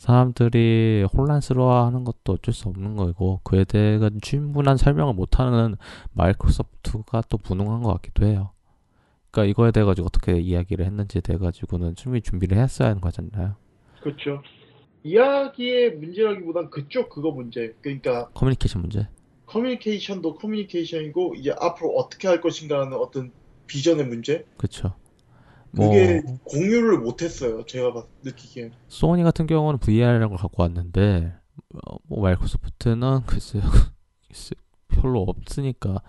[0.00, 5.76] 사람들이 혼란스러워하는 것도 어쩔 수 없는 거고 그에 대해 충분한 설명을 못하는
[6.14, 8.50] 마이크로소프트가 또 무능한 것 같기도 해요.
[9.30, 13.56] 그러니까 이거에 대해 가지고 어떻게 이야기를 했는지에 대해 가지고는 충분히 준비를 했어야 하는 거잖아요.
[14.02, 14.40] 그렇죠.
[15.02, 17.74] 이야기의 문제라기보단 그쪽 그거 문제.
[17.82, 19.06] 그러니까 커뮤니케이션 문제.
[19.44, 23.32] 커뮤니케이션도 커뮤니케이션이고 이제 앞으로 어떻게 할 것인가라는 어떤
[23.66, 24.46] 비전의 문제.
[24.56, 24.94] 그렇죠.
[25.72, 27.64] 뭐 그게 공유를 못했어요.
[27.64, 28.72] 제가 봤- 느끼기엔.
[28.88, 31.32] 소니 같은 경우는 VR이라는 걸 갖고 왔는데
[31.86, 33.62] 어, 뭐 마이크로소프트는 글쎄요
[34.28, 34.54] 글쎄,
[34.88, 36.00] 별로 없으니까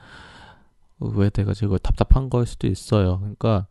[1.00, 3.20] 왜 내가 지금 답답한 거일 수도 있어요.
[3.20, 3.68] 그러니까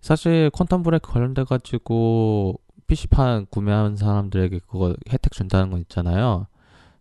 [0.00, 6.46] 사실 퀀텀 브레이크 관련돼 가지고 PC판 구매하는 사람들에게 그거 혜택 준다는 건 있잖아요.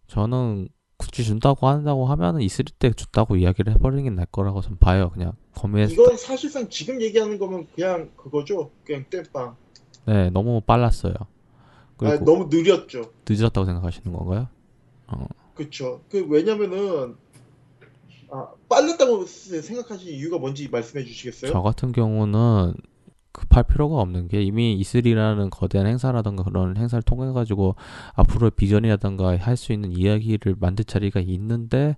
[0.08, 0.68] 저는
[1.02, 5.10] 굳이 준다고 한다고 하면은 있을 때 준다고 이야기를 해버리는 게 나을 거라고 전 봐요.
[5.12, 8.70] 그냥 구매했을 이건 사실상 지금 얘기하는 거면 그냥 그거죠.
[8.86, 9.56] 그냥 땜빵.
[10.06, 11.14] 때 너무 빨랐어요.
[11.18, 11.28] 아,
[11.98, 13.12] 그리고 너무 느렸죠.
[13.28, 14.48] 늦었다고 생각하시는 건가요?
[15.56, 16.02] 그쵸.
[16.10, 17.16] 그 왜냐면은
[18.30, 21.52] 아 빨랐다고 생각하시는 이유가 뭔지 말씀해 주시겠어요?
[21.52, 22.76] 저 같은 경우는
[23.32, 27.76] 급할 필요가 없는 게 이미 E3라는 거대한 행사라던가 그런 행사를 통해 가지고
[28.14, 31.98] 앞으로의 비전이라던가 할 수 있는 이야기를 만들 자리가 있는데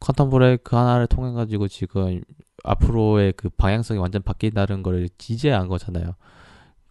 [0.00, 2.22] 퀀텀 브레이크 하나를 통해 가지고 지금
[2.64, 6.14] 앞으로의 그 방향성이 완전 바뀐다는 거를 제시한 거잖아요.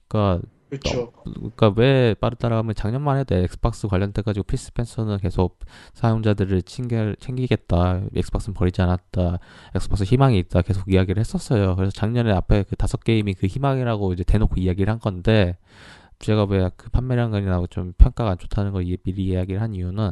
[0.07, 0.41] 그러니까
[0.77, 1.11] 그쵸.
[1.23, 5.59] 그러니까 왜 빠르다라고 하면 작년만 해도 엑스박스 관련돼 가지고 필 스펜서는 계속
[5.93, 9.39] 사용자들을 챙겨, 챙기겠다 엑스박스는 버리지 않았다
[9.75, 11.75] 엑스박스 희망이 있다 계속 이야기를 했었어요.
[11.75, 15.57] 그래서 작년에 앞에 그 다섯 게임이 그 희망이라고 이제 대놓고 이야기를 한 건데
[16.19, 20.11] 제가 왜 그 판매량이나 좀 평가가 안 좋다는 걸 이- 미리 이야기를 한 이유는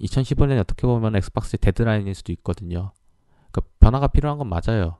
[0.00, 2.92] 2015년에 어떻게 보면 엑스박스의 데드라인일 수도 있거든요.
[3.50, 4.98] 그러니까 변화가 필요한 건 맞아요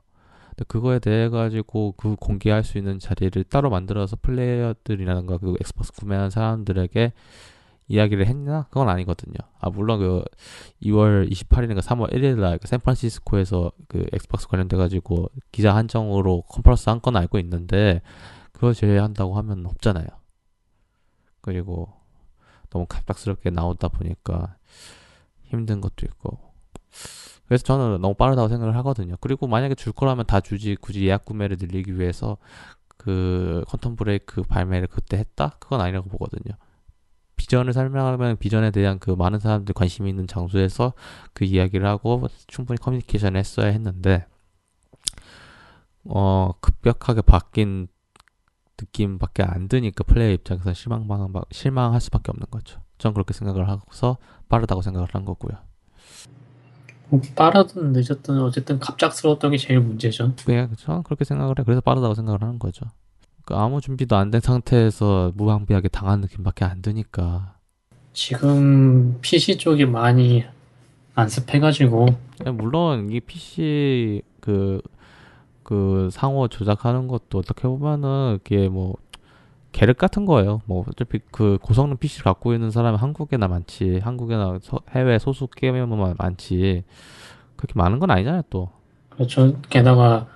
[0.67, 7.13] 그거에 대해 가지고 그 공개할 수 있는 자리를 따로 만들어서 플레이어들이라든가 그 엑스박스 구매한 사람들에게
[7.87, 8.63] 이야기를 했나?
[8.69, 9.33] 그건 아니거든요.
[9.59, 10.23] 아 물론 그
[10.83, 17.01] 2월 28일인가 3월 1일 날 그 샌프란시스코에서 그 엑스박스 관련돼 가지고 기자 한정으로 컨퍼런스 한
[17.01, 18.01] 건 알고 있는데
[18.51, 20.05] 그걸 제외한다고 하면 없잖아요.
[21.41, 21.91] 그리고
[22.69, 24.57] 너무 갑작스럽게 나오다 보니까
[25.45, 26.37] 힘든 것도 있고
[27.49, 29.15] 그래서 저는 너무 빠르다고 생각을 하거든요.
[29.19, 32.37] 그리고 만약에 줄 거라면 다 주지 굳이 예약 구매를 늘리기 위해서
[32.95, 35.55] 그 퀀텀 브레이크 발매를 그때 했다?
[35.59, 36.55] 그건 아니라고 보거든요.
[37.37, 40.93] 비전을 설명하면 비전에 대한 그 많은 사람들이 관심이 있는 장소에서
[41.33, 44.27] 그 이야기를 하고 충분히 커뮤니케이션을 했어야 했는데
[46.03, 47.87] 어 급격하게 바뀐
[48.79, 51.07] 느낌밖에 안 드니까 플레이어 입장에서 실망
[51.49, 52.79] 실망할 수밖에 없는 거죠.
[52.99, 54.17] 전 그렇게 생각을 하고서
[54.49, 55.68] 빠르다고 생각을 한 거고요.
[57.09, 60.35] 뭐 빠르든 늦었든 어쨌든 갑작스러웠던 게 제일 문제죠.
[60.47, 61.63] 네, 저는 그렇게 생각을 해.
[61.63, 62.85] 그래서 빠르다고 생각을 하는 거죠.
[63.45, 67.55] 그 아무 준비도 안 된 상태에서 무방비하게 당한 느낌밖에 안 드니까.
[68.13, 70.43] 지금 PC 쪽이 많이
[71.15, 72.05] 안습해가지고.
[72.45, 74.81] 네, 물론 이 PC 그,
[75.63, 78.95] 그 상호 조작하는 것도 어떻게 보면은 그게 뭐
[79.71, 80.61] 계륵 같은 거예요.
[80.65, 86.15] 뭐 어차피 그 고성능 PC를 갖고 있는 사람이 한국에나 많지, 한국에나 서, 해외 소수 게임에만
[86.17, 86.83] 많지.
[87.55, 88.69] 그렇게 많은 건 아니잖아요, 또.
[89.09, 89.59] 그렇죠.
[89.69, 90.27] 게다가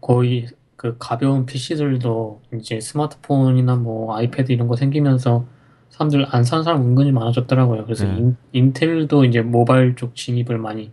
[0.00, 0.46] 거의
[0.76, 5.44] 그 가벼운 PC들도 이제 스마트폰이나 뭐 아이패드 이런 거 생기면서
[5.90, 7.84] 사람들 안 사는 사람 은근히 많아졌더라고요.
[7.84, 8.16] 그래서 네.
[8.16, 10.90] 인, 인텔도 이제 모바일 쪽 진입을 많이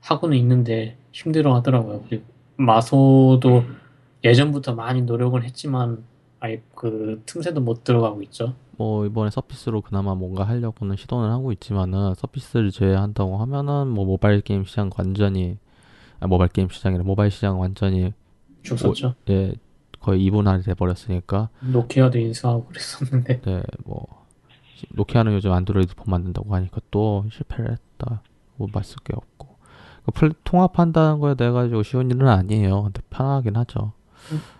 [0.00, 2.04] 하고는 있는데 힘들어 하더라고요.
[2.08, 2.24] 그리고
[2.56, 3.64] 마소도
[4.24, 6.04] 예전부터 많이 노력을 했지만
[6.40, 8.54] 아예 그 틈새도 못 들어가고 있죠.
[8.76, 14.64] 뭐 이번에 서피스로 그나마 뭔가 하려고는 시도는 하고 있지만은 서피스를 제외한다고 하면은 뭐 모바일 게임
[14.64, 15.58] 시장 완전히
[16.20, 18.12] 아, 모바일 게임 시장이라 모바일 시장 완전히
[18.62, 19.14] 죽었죠.
[19.30, 19.54] 예
[20.00, 21.48] 거의 이분할이 돼 버렸으니까.
[21.60, 23.40] 노키아도 인수하고 그랬었는데.
[23.40, 24.06] 네 뭐
[24.94, 28.22] 노키아는 요즘 안드로이드 폰 만든다고 하니까 또 실패를 했다.
[28.56, 29.56] 뭐 말쓸 게 없고.
[30.06, 32.84] 그 플- 통합한다는 거에 대해 가지고 쉬운 일은 아니에요.
[32.84, 33.92] 근데 편하긴 하죠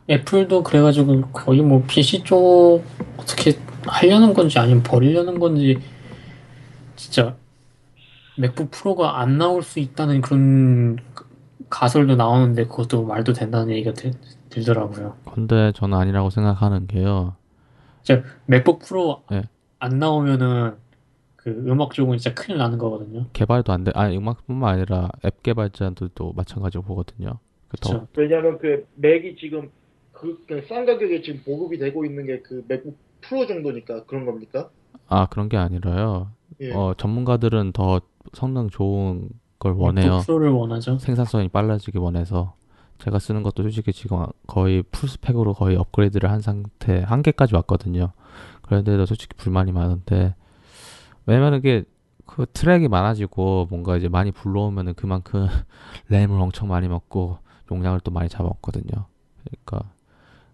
[0.08, 2.82] 애플도 그래가지고 거의 뭐 PC 쪽
[3.16, 5.78] 어떻게 하려는 건지 아니면 버리려는 건지
[6.96, 7.36] 진짜
[8.36, 10.98] 맥북 프로가 안 나올 수 있다는 그런
[11.68, 14.12] 가설도 나오는데 그것도 말도 된다는 얘기가 들,
[14.48, 15.16] 들더라고요.
[15.34, 17.36] 근데 저는 아니라고 생각하는 게요
[18.46, 19.42] 맥북 프로 네.
[19.78, 20.76] 안 나오면은
[21.36, 23.26] 그 음악 쪽은 진짜 큰일 나는 거거든요.
[23.32, 23.92] 개발도 안 돼.
[23.94, 27.38] 아니 음악뿐만 아니라 앱 개발자들도 마찬가지로 보거든요.
[27.68, 28.08] 그 더, 그렇죠.
[28.16, 29.70] 왜냐면 그 맥이 지금
[30.12, 34.70] 그, 그 싼 가격에 지금 보급이 되고 있는 게 그 맥북 프로 정도니까 그런 겁니까?
[35.08, 36.30] 아 그런 게 아니라요.
[36.60, 36.72] 예.
[36.72, 38.00] 어 전문가들은 더
[38.32, 40.20] 성능 좋은 걸 원해요.
[40.24, 40.98] 프로를 원하죠.
[40.98, 42.54] 생산성이 빨라지기 원해서
[42.98, 48.12] 제가 쓰는 것도 솔직히 지금 거의 풀 스펙으로 거의 업그레이드를 한 상태 한계까지 왔거든요.
[48.62, 50.34] 그런데도 솔직히 불만이 많은데
[51.26, 51.84] 왜냐면 이게
[52.26, 55.46] 그 트랙이 많아지고 뭔가 이제 많이 불러오면은 그만큼
[56.08, 57.38] 램을 엄청 많이 먹고
[57.70, 59.06] 용량을 또 많이 잡았거든요.
[59.44, 59.90] 그러니까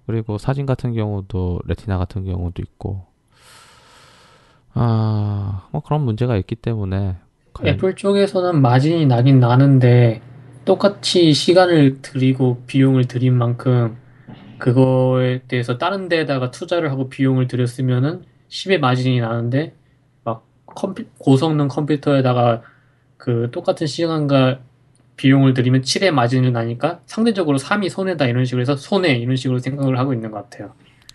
[0.06, 3.06] 그리고 사진 같은 경우도 레티나 같은 경우도 있고
[4.74, 7.16] 아 뭐 그런 문제가 있기 때문에
[7.64, 10.22] 애플 쪽에서는 마진이 나긴 나는데
[10.64, 13.96] 똑같이 시간을 들이고 비용을 들인 만큼
[14.58, 19.74] 그거에 대해서 다른 데에다가 투자를 하고 비용을 들였으면은 10의 마진이 나는데
[20.22, 22.62] 막 컴퓨, 고성능 컴퓨터에다가
[23.16, 24.60] 그 똑같은 시간과
[25.16, 29.98] 비용을 들이면 7의 마진이 나니까 상대적으로 3이 손해다 이런 식으로 해서 손해 이런 식으로 생각을
[29.98, 30.72] 하고 있는 것 같아요.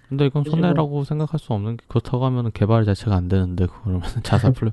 [0.08, 0.44] 근데 이건.
[0.44, 4.72] 손해라고 생각할 수 없는 게 그렇다고 하면 개발 자체가 안 되는데 그러면 자사 플레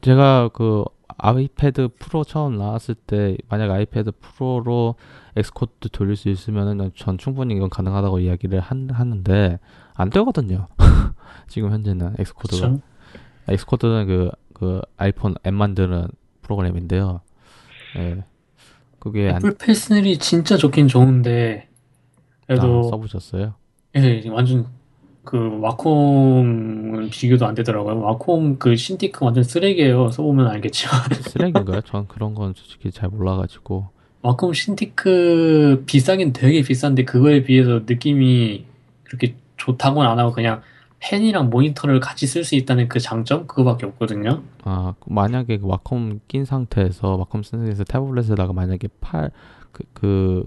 [0.00, 0.84] 제가 그
[1.18, 4.94] 아이패드 프로 처음 나왔을 때 만약 아이패드 프로로
[5.34, 9.58] Xcode 돌릴 수 있으면은 전 충분히 이건 가능하다고 이야기를 한, 하는데
[9.94, 10.68] 안 되거든요.
[11.48, 12.76] 지금 현재는 Xcode가?
[13.48, 16.08] Xcode는 그, 그 아이폰 앱 만드는
[16.42, 17.20] 프로그램인데요.
[17.96, 18.24] 예.
[18.98, 21.68] 그게 안 애플 패스널이 진짜 좋긴 좋은데
[22.46, 23.54] 그래도 아, 써보셨어요?
[23.96, 24.66] 예, 완전
[25.24, 28.00] 그 와콤은 비교도 안 되더라고요.
[28.00, 30.10] 와콤 그 신티크 완전 쓰레기예요.
[30.10, 31.80] 써보면 알겠지만 쓰레기인가요?
[31.82, 33.88] 전 그런 건 솔직히 잘 몰라가지고
[34.22, 38.64] 와콤 신티크 비싸긴 되게 비싼데 그거에 비해서 느낌이
[39.04, 40.62] 그렇게 좋다고는 안 하고 그냥
[40.98, 44.42] 펜이랑 모니터를 같이 쓸 수 있다는 그 장점 그거밖에 없거든요.
[44.64, 49.30] 아, 만약에 그 와콤 낀 상태에서 와콤 쓴 상태에서 태블릿에다가 만약에 팔
[49.72, 50.44] 그 그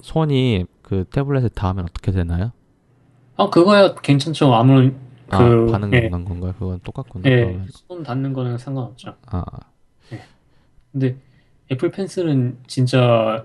[0.00, 2.52] 손이 그 태블릿에 닿으면 어떻게 되나요?
[3.36, 4.54] 아 그거야 괜찮죠.
[4.54, 4.96] 아무런
[5.30, 6.54] 아, 그 반응 예, 건가요?
[6.58, 7.28] 그건 똑같구나.
[7.30, 7.66] 예, 그러면.
[7.70, 9.14] 손 닿는 거는 상관없죠.
[9.26, 9.42] 아,
[10.92, 11.16] 근데
[11.72, 13.44] 애플 펜슬은 진짜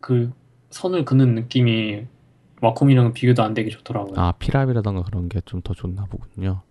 [0.00, 0.32] 그
[0.70, 2.06] 선을 그는 느낌이
[2.60, 4.14] 와콤이랑 비교도 안 되게 좋더라고요.
[4.18, 6.62] 아, 필압이라던가 그런 게 좀 더 좋나 보군요.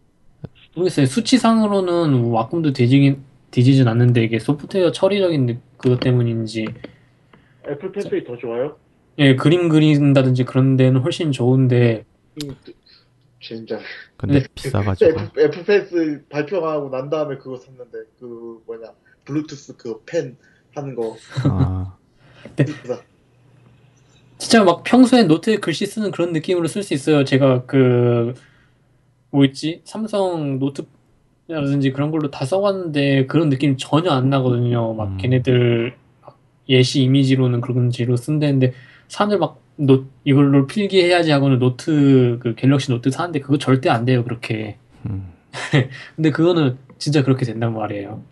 [0.75, 1.05] 모르겠어요.
[1.05, 6.65] 수치상으로는 와콤도 뒤지긴 뒤지진 않는데 이게 소프트웨어 처리적인 느- 그것 때문인지
[7.69, 8.77] 애플 펜슬이 더 좋아요?
[9.19, 12.05] 예, 그림 그린다든지 그런 데는 훨씬 좋은데
[12.43, 12.55] 음,
[13.41, 13.79] 진짜
[14.17, 14.47] 근데 네.
[14.53, 15.09] 비싸가지고.
[15.21, 18.91] 애플, 애플 펜슬 발표하고 난 다음에 그거 샀는데 그 뭐냐
[19.25, 20.37] 블루투스 그 펜
[20.75, 21.15] 하는 거
[21.45, 21.95] 아,
[22.55, 23.01] 비싸.
[24.37, 27.23] 진짜 막 평소에 노트에 글씨 쓰는 그런 느낌으로 쓸 수 있어요.
[27.23, 28.33] 제가 그
[29.29, 29.81] 뭐 있지?
[29.83, 30.85] 삼성 노트
[31.49, 34.93] 라든지 그런 걸로 다 써봤는데 그런 느낌 전혀 안 나거든요.
[34.93, 35.17] 막 음.
[35.17, 38.73] 걔네들 막 예시 이미지로는 그런 제대로 쓴다는데
[39.09, 44.23] 사람들 막 노, 이걸로 필기해야지 하고는 노트 그 갤럭시 노트 사는데 그거 절대 안 돼요
[44.23, 44.77] 그렇게.
[45.05, 45.31] 음,
[46.15, 48.23] 근데 그거는 진짜 그렇게 된단 말이에요.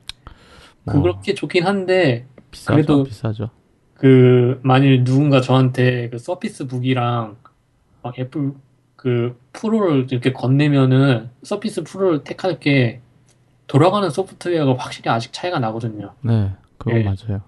[0.86, 3.50] 뭐 그렇게 좋긴 한데 비싸죠, 그래도- 비싸죠.
[3.96, 7.38] 그 만일 누군가 저한테 그 서피스 북이랑
[8.04, 8.54] 막 애플
[8.96, 13.02] 그 프로를 이렇게 건네면은 서피스 프로를 택할 게
[13.68, 16.14] 돌아가는 소프트웨어가 확실히 아직 차이가 나거든요.
[16.22, 17.04] 네, 그건 예.
[17.04, 17.42] 맞아요.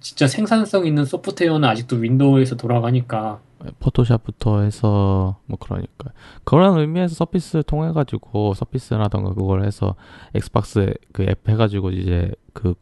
[0.00, 3.40] 진짜 생산성 있는 소프트웨어는 아직도 윈도우에서 돌아가니까
[3.80, 6.12] 포토샵부터 해서 뭐 그러니까
[6.44, 9.96] 그런 의미에서 서피스 통해 가지고 서피스라던가 그걸 해서
[10.34, 12.74] 엑스박스 그 앱 해가지고 이제 그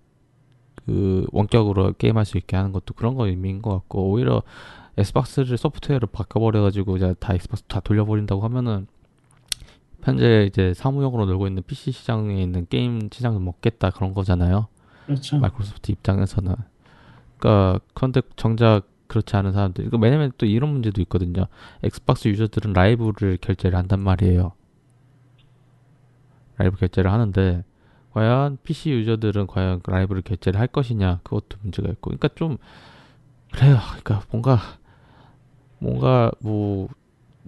[0.87, 4.43] 그 원격으로 게임할 수 있게 하는 것도 그런 거 의미인 것 같고 오히려
[4.97, 8.87] 엑스박스를 소프트웨어를 바꿔버려 가지고 이제 다 엑스박스 다 돌려버린다고 하면은
[10.03, 14.69] 현재 이제 사무용으로 놀고 있는 PC 시장에 있는 게임 시장을 먹겠다 그런 거잖아요.
[15.07, 15.39] 그렇죠.
[15.39, 16.55] 마이크로소프트 입장에서는
[17.39, 21.47] 그러니까 그런데 정작 그렇지 않은 사람들 이거 왜냐면 또 이런 문제도 있거든요
[21.83, 24.53] 엑스박스 유저들은 라이브를 결제를 한단 말이에요
[26.57, 27.65] 라이브 결제를 하는데
[28.17, 32.13] 과연 PC 유저들은 과연 그 라이브를 결제를 할 것이냐 그것도 문제가 있고.
[32.13, 32.57] 그러니까 좀
[33.53, 33.77] 그래요.
[33.89, 34.59] 그러니까 뭔가
[35.79, 36.89] 뭔가 뭐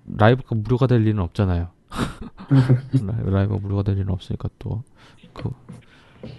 [0.04, 1.68] 라이브가 무료가 될 리는 없잖아요.
[3.02, 5.50] 라이브, 라이브가 무료가 될 리는 없으니까 또 그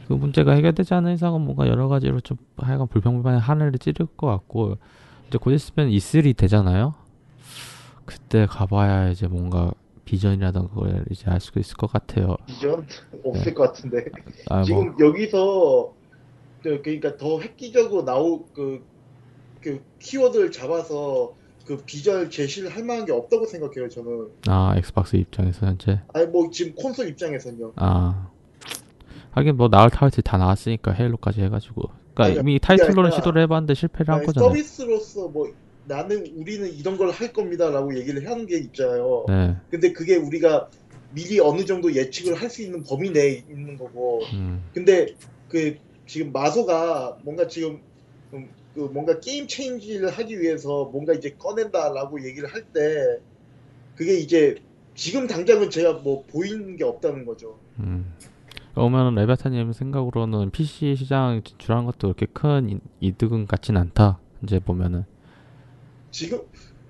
[0.08, 4.78] 그 문제가 해결되지 않은 이상은 뭔가 여러 가지로 좀 하여간 불평불만의 하늘을 찌를 것 같고.
[5.28, 6.94] 이제 곧 있으면 E3 되잖아요.
[8.06, 9.72] 그때 가봐야 이제 뭔가
[10.14, 12.36] 비전이라던가 그걸 이제 알 수가 있을 것 같아요.
[12.48, 12.86] 비전
[13.24, 14.06] 없을 것 같은데.
[14.50, 15.94] 아, 뭐, 지금 여기서
[16.64, 18.84] 그- 그러니까 더 획기적으로 나오 그,
[19.62, 21.34] 그 키워드를 잡아서
[21.66, 24.30] 그 비전 제시를 할 만한 게 없다고 생각해요 저는.
[24.48, 27.74] 아 엑스박스 입장에서 현재 아니 뭐 지금 콘솔 입장에서는요.
[27.76, 28.30] 아
[29.32, 31.84] 하긴 뭐 나올 타이틀 다 나왔으니까 헤일로까지 해가지고
[32.16, 34.50] 그러니까 아니, 이미 타이틀로는 시도를 해봤는데 실패를 한 거잖아요.
[34.50, 35.48] 서비스로서 뭐
[35.90, 39.26] 나는 우리는 이런 걸 할 겁니다라고 얘기를 하는 게 있잖아요.
[39.28, 40.70] 네, 근데 그게 우리가
[41.12, 44.22] 미리 어느 정도 예측을 할 수 있는 범위 내에 있는 거고.
[44.34, 45.08] 음, 근데
[45.50, 45.76] 그
[46.06, 47.82] 지금 마소가 뭔가 지금
[48.34, 53.18] 음, 그 뭔가 게임 체인지를 하기 위해서 뭔가 이제 꺼낸다라고 얘기를 할 때
[53.96, 54.56] 그게 이제
[54.96, 57.58] 지금 당장은 제가 뭐 보이는 게 없다는 거죠.
[57.80, 58.14] 음.
[58.76, 64.20] 그러면 레베타님 생각으로는 PC 시장 진출한 것도 그렇게 큰 이- 이득은 같진 않다.
[64.44, 65.04] 이제 보면은
[66.12, 66.40] 지금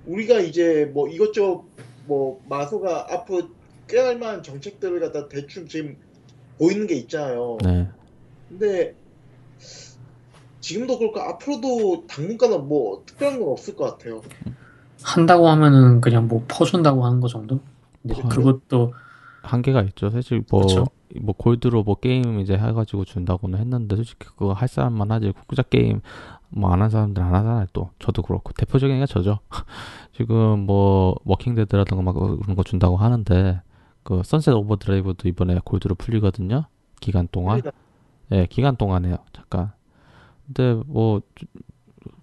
[0.05, 1.65] 우리가 이제 뭐 이것저것
[2.07, 3.49] 뭐 마소가 앞으로
[3.87, 5.95] 꾀할 만한 정책들을 갖다 대충 지금
[6.57, 7.57] 보이는 게 있잖아요.
[7.63, 7.87] 네.
[8.49, 8.95] 근데
[10.59, 14.21] 지금도 그렇고 앞으로도 당분간은 뭐 특별한 건 없을 것 같아요.
[15.01, 17.59] 한다고 하면은 그냥 뭐 퍼준다고 하는 거 정도?
[18.07, 18.93] 퍼- 그것도
[19.41, 20.09] 한계가 있죠.
[20.09, 20.85] 사실 뭐, 그쵸.
[21.21, 26.01] 뭐 골드로 뭐 게임 이제 해가지고 준다고는 했는데 솔직히 그거 할 사람만 하지 공짜 게임
[26.51, 27.67] 뭐 안 한 사람들 안 하잖아요.
[27.73, 29.39] 또 저도 그렇고 대표적인 게 저죠.
[30.13, 33.61] 지금 뭐 워킹데드라든가 막 그런 거 준다고 하는데
[34.03, 36.65] 그 선셋 오버드라이브도 이번에 골드로 풀리거든요.
[36.99, 37.61] 기간 동안.
[38.31, 39.17] 예, 기간 동안에요.
[39.33, 39.71] 잠깐.
[40.47, 41.45] 근데 뭐 주-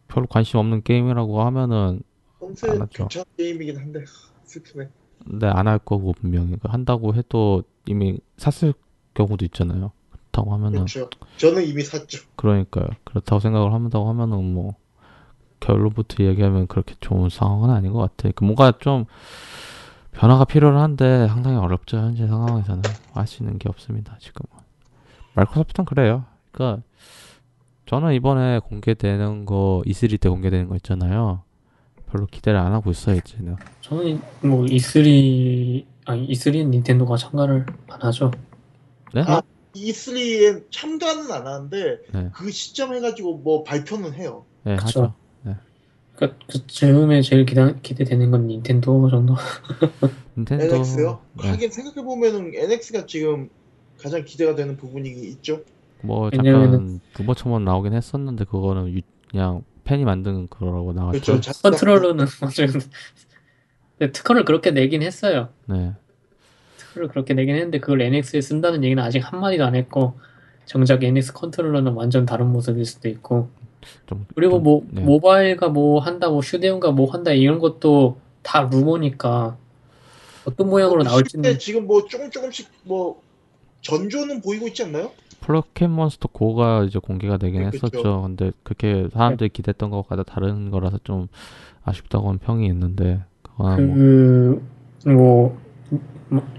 [0.08, 2.00] 별로 관심 없는 게임이라고 하면은
[2.40, 2.86] 하죠.
[3.08, 4.04] 괜찮은 게임이긴 한데
[4.44, 4.88] 슬프네.
[5.24, 8.74] 근데 안 할 거고 분명히 그러니까 한다고 해도 이미 샀을
[9.14, 9.92] 경우도 있잖아요.
[10.36, 11.08] 그렇다고 하면은 그렇죠.
[11.38, 12.22] 저는 이미 샀죠.
[12.36, 12.86] 그러니까요.
[13.04, 14.74] 그렇다고 생각을 한다고 하면은 뭐
[15.60, 18.30] 결론부터 얘기하면 그렇게 좋은 상황은 아닌 것 같아.
[18.34, 19.06] 그 뭔가 좀
[20.12, 22.82] 변화가 필요한데 상당히 어렵죠 현재 상황에서는
[23.14, 24.62] 할 수 있는 게 없습니다 지금은.
[25.34, 26.24] 마이크로소프트는 그래요.
[26.52, 26.82] 그러니까
[27.86, 31.42] 저는 이번에 공개되는 거 E3 때 공개되는 거 있잖아요.
[32.10, 33.56] 별로 기대를 안 하고 있어요 이제는.
[33.80, 38.30] 저는 뭐 E3 아니 E3는 닌텐도가 참가를 안 하죠.
[39.12, 39.22] 네?
[39.26, 39.40] 아,
[39.76, 42.30] E3에 참가는 안 하는데 네.
[42.34, 44.44] 그 시점 해가지고 뭐 발표는 해요.
[44.64, 44.86] 네 그쵸.
[44.86, 45.14] 하죠.
[46.16, 49.34] 그러니까 그 즈음에 제일 기대, 기대되는 건 닌텐도 정도.
[50.36, 51.20] 닌텐도 NX요?
[51.42, 51.48] 네.
[51.50, 53.50] 하긴 생각해 보면은 NX가 지금
[54.00, 55.62] 가장 기대가 되는 부분이 있죠.
[56.02, 61.20] 뭐 왜냐면은- 잠깐 두번처럼 나오긴 했었는데 그거는 유- 그냥 팬이 만든 거라고 나왔죠.
[61.20, 61.40] 그렇죠.
[61.40, 62.80] 자- 컨트롤러는 어쨌든
[63.98, 65.50] 근데 특허를 그렇게 내긴 했어요.
[65.66, 65.92] 네.
[66.96, 70.14] 특허를 그렇게 내긴 했는데 그걸 NX에 쓴다는 얘기는 아직 한마디도 안 했고
[70.64, 73.48] 정작 NX 컨트롤러는 완전 다른 모습일 수도 있고
[74.06, 75.02] 좀 그리고 좀- 뭐 네.
[75.02, 79.56] 모바일과 뭐 한다 뭐 휴대용과 뭐 한다 이런 것도 다 루머니까
[80.44, 83.20] 어떤 모양으로 나올지는 지금 뭐 조금 조금씩 뭐
[83.82, 85.12] 전조는 보이고 있지 않나요?
[85.40, 87.66] 포켓몬스터 고가 이제 공개가 되긴 네.
[87.72, 88.22] 했었죠.
[88.22, 91.28] 근데 그렇게 사람들이 기대했던 것과 다른 거라서 좀
[91.84, 95.65] 아쉽다고 하는 평이 있는데 그거는 뭐 그, 뭐, 뭐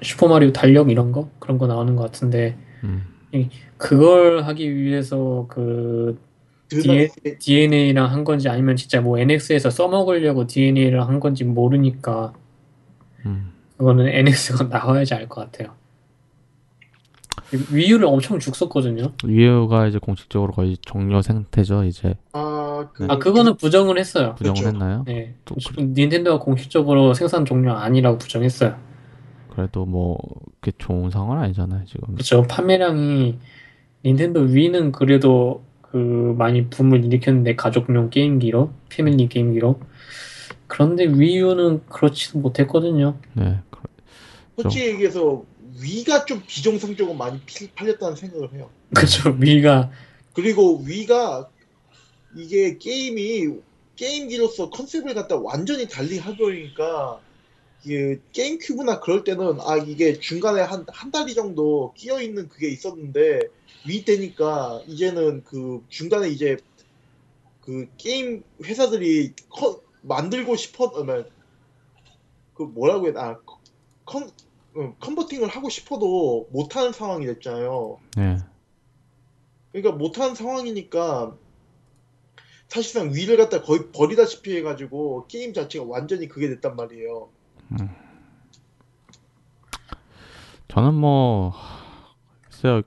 [0.02, 3.04] 슈퍼마리오 달력 이런 거 그런 거 나오는 것 같은데 음.
[3.78, 6.20] 그걸 하기 위해서 그
[6.70, 7.08] 드나-
[7.40, 12.34] DNA랑 한 건지 아니면 진짜 뭐 NX에서 써먹으려고 DNA랑 한 건지 모르니까
[13.26, 13.52] 음.
[13.78, 15.76] 그거는 NX가 나와야지 알 것 같아요.
[17.72, 19.14] 위유를 엄청 죽었거든요.
[19.24, 21.86] 위유가 이제 공식적으로 거의 종료 상태죠.
[21.86, 24.36] 이제 아, 그, 아 그거는 부정을 했어요.
[24.38, 24.68] 부정을 그렇죠.
[24.76, 25.04] 했나요?
[25.08, 28.76] 네, 또 닌텐도가 공식적으로 생산 종료 아니라고 부정했어요.
[29.58, 30.20] 그래도 뭐
[30.62, 31.84] 그게 좋은 상황은 아니잖아요.
[31.86, 32.14] 지금.
[32.14, 32.44] 그렇죠.
[32.44, 33.40] 판매량이
[34.06, 35.98] 닌텐도 위는 그래도 그
[36.38, 39.80] 많이 붐을 일으켰는데 가족용 게임기로 패밀리 게임기로
[40.68, 43.18] 그런데 위유는 그렇지도 못했거든요.
[43.34, 43.58] 네.
[43.72, 45.44] 그- 솔직히 얘기해서
[45.82, 48.70] 위가 좀 비정상적으로 많이 피- 팔렸다는 생각을 해요.
[48.94, 49.36] 그렇죠.
[49.40, 49.90] 위가
[50.34, 51.50] 그리고 위가
[52.36, 53.56] 이게 게임이
[53.96, 57.20] 게임기로서 컨셉을 갖다 완전히 달리 하버리니까
[57.84, 63.40] 이게 게임 큐브나 그럴 때는 아 이게 중간에 한한 다리 정도 끼어 있는 그게 있었는데
[63.88, 66.58] 위 때니까 이제는 그 중간에 이제
[67.62, 71.26] 그 게임 회사들이 커- 만들고 싶어 어,
[72.54, 73.40] 그 뭐라고 해야 되나 아,
[74.06, 74.30] 컨
[74.76, 78.00] 어, converting을 하고 싶어도 못하는 상황이 됐잖아요.
[78.18, 78.38] 네.
[79.72, 81.36] 그러니까 못하는 상황이니까
[82.68, 87.30] 사실상 Wii를 갖다 거의 버리다시피 해가지고 게임 자체가 완전히 그게 됐단 말이에요.
[90.68, 91.54] 저는 뭐
[92.46, 92.82] 글쎄요.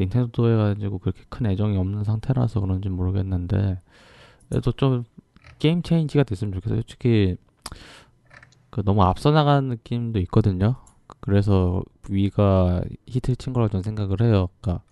[0.00, 3.80] 닌텐도에 가지고 그렇게 큰 애정이 없는 상태라서 그런지 모르겠는데
[4.48, 5.04] 그래도 좀
[5.60, 6.78] 게임 체인지가 됐으면 좋겠어요.
[6.80, 7.36] 솔직히
[8.70, 10.76] 그 너무 앞서 나가는 느낌도 있거든요.
[11.20, 14.48] 그래서 위가 히트를 친 거라고 저는 생각을 해요.
[14.60, 14.82] 그러니까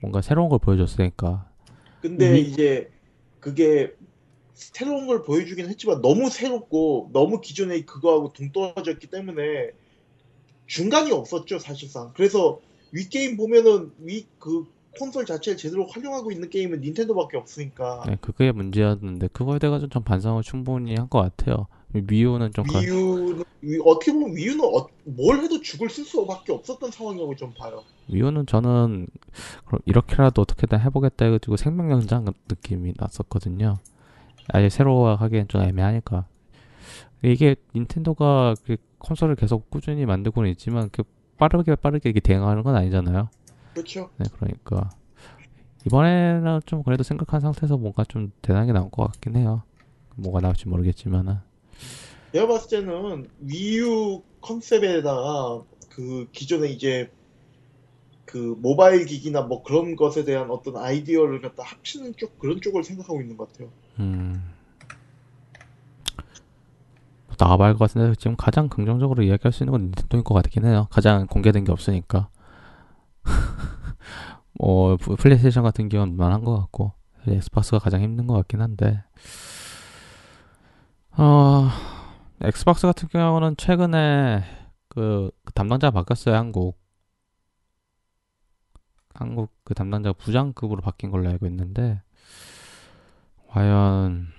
[0.00, 1.48] 뭔가 새로운 걸 보여줬으니까.
[2.00, 2.92] 근데 위- 이제
[3.40, 3.96] 그게
[4.54, 9.70] 새로운 걸 보여주긴 했지만 너무 새롭고 너무 기존의 그거하고 동떨어졌기 때문에
[10.66, 12.12] 중간이 없었죠 사실상.
[12.14, 12.60] 그래서
[12.92, 18.52] 위 게임 보면은 위 그 콘솔 자체를 제대로 활용하고 있는 게임은 닌텐도밖에 없으니까 네, 그게
[18.52, 21.66] 문제였는데 그거에 대해서 전 반성을 충분히 한 것 같아요.
[21.88, 26.92] 미우는 좀 가- 위유는 위- 어떻게 보면 위유는 어- 뭘 해도 죽을 쓸 수밖에 없었던
[26.92, 27.82] 상황이라고 좀 봐요.
[28.06, 29.08] 미우는 저는
[29.84, 33.78] 이렇게라도 어떻게든 해보겠다 해가지고 생명연장 느낌이 났었거든요.
[34.52, 36.26] 아예 새로 하기엔 좀 애매하니까.
[37.22, 41.04] 이게 닌텐도가 그 콘솔을 계속 꾸준히 만들고는 있지만 그
[41.38, 43.28] 빠르게 빠르게 이게 대응하는 건 아니잖아요.
[43.72, 44.10] 그렇죠.
[44.18, 44.90] 네, 그러니까
[45.86, 49.62] 이번에는 좀 그래도 생각한 상태에서 뭔가 좀 대단하게 나올 것 같긴 해요.
[50.16, 51.36] 뭐가 나올지 모르겠지만은.
[52.32, 57.10] 내가 봤을 때는 위유 컨셉에다가 그 기존에 이제
[58.24, 63.20] 그 모바일 기기나 뭐 그런 것에 대한 어떤 아이디어를 갖다 합치는 쪽 그런 쪽을 생각하고
[63.20, 63.70] 있는 것 같아요.
[63.98, 64.42] 음.
[67.38, 70.86] 나와봐야 할 것 같은데 지금 가장 긍정적으로 이야기할 수 있는 건 닌텐도인 것 같긴 해요.
[70.90, 72.28] 가장 공개된 게 없으니까.
[74.58, 76.92] 뭐 플- 플레이스테이션 같은 경우는 무난한 것 같고
[77.26, 79.02] Xbox가 가장 힘든 것 같긴 한데
[81.16, 81.68] 어
[82.40, 84.44] Xbox 같은 경우는 최근에
[84.88, 86.78] 그, 그 담당자가 바뀌었어요 한국
[89.14, 92.02] 한국 그 담당자가 부장급으로 바뀐 걸로 알고 있는데
[93.54, 94.32] 과연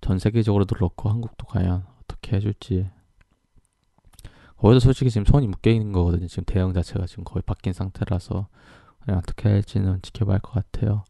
[0.00, 2.90] 전 세계적으로도 그렇고 한국도 과연 어떻게 해줄지
[4.56, 6.26] 거기도 솔직히 지금 손이 묶여 있는 거거든요.
[6.26, 8.48] 지금 대응 자체가 지금 거의 바뀐 상태라서
[9.04, 11.04] 그냥 어떻게 할지는 지켜봐야 할 것 같아요.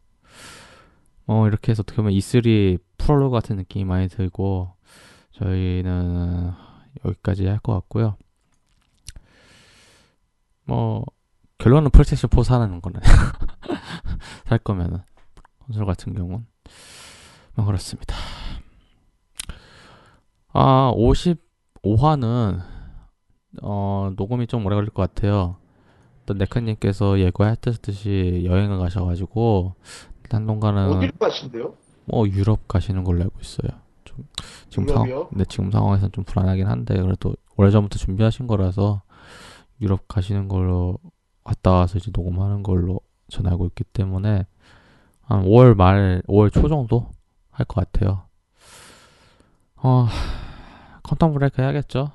[1.25, 4.75] 어 이렇게 해서 어떻게 보면 E3 프롤로그 같은 느낌이 많이 들고
[5.31, 6.51] 저희는
[7.03, 8.15] 여기까지 할 것 같고요.
[10.65, 11.03] 뭐
[11.57, 12.99] 결론은 플레이스테이션 4 사는 거네.
[14.45, 14.99] 살 거면은
[15.65, 16.45] 콘솔 같은 경우는
[17.55, 18.15] 뭐 그렇습니다.
[20.53, 22.61] 아 55화는
[23.61, 25.57] 어 녹음이 좀 오래 걸릴 것 같아요.
[26.25, 29.75] 또 네크님께서 예고하셨듯이 여행을 가셔가지고
[30.29, 31.75] 한동안은 어디를 가신대요?
[32.05, 33.71] 뭐 유럽 가시는 걸로 알고 있어요.
[34.03, 34.27] 좀
[34.69, 35.29] 지금 상황, 유럽이요?
[35.33, 39.01] 네 지금 상황에서는 좀 불안하긴 한데 그래도 오래 전부터 준비하신 거라서
[39.81, 40.97] 유럽 가시는 걸로
[41.43, 42.99] 갔다 와서 이제 녹음하는 걸로
[43.29, 44.45] 전 알고 있기 때문에
[45.25, 47.07] 한 5월 말, 5월 초 정도
[47.51, 48.23] 할 것 같아요.
[49.77, 50.07] 어,
[51.03, 52.11] Quantum Break 해야겠죠?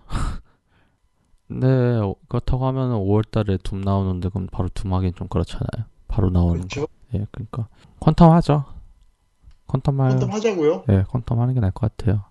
[1.48, 1.66] 근데
[2.28, 5.86] 그렇다고 하면 5월 달에 Doom 나오는데 그럼 바로 Doom 하긴 좀 그렇잖아요.
[6.08, 6.68] 바로 나오는 거.
[6.68, 6.86] 그렇죠.
[7.14, 7.68] 예, 그러니까
[8.00, 8.64] Quantum 하죠.
[9.66, 10.84] Quantum 할, 한번 하자고요.
[10.90, 12.24] 예, Quantum 하는 게 나을 것 같아요.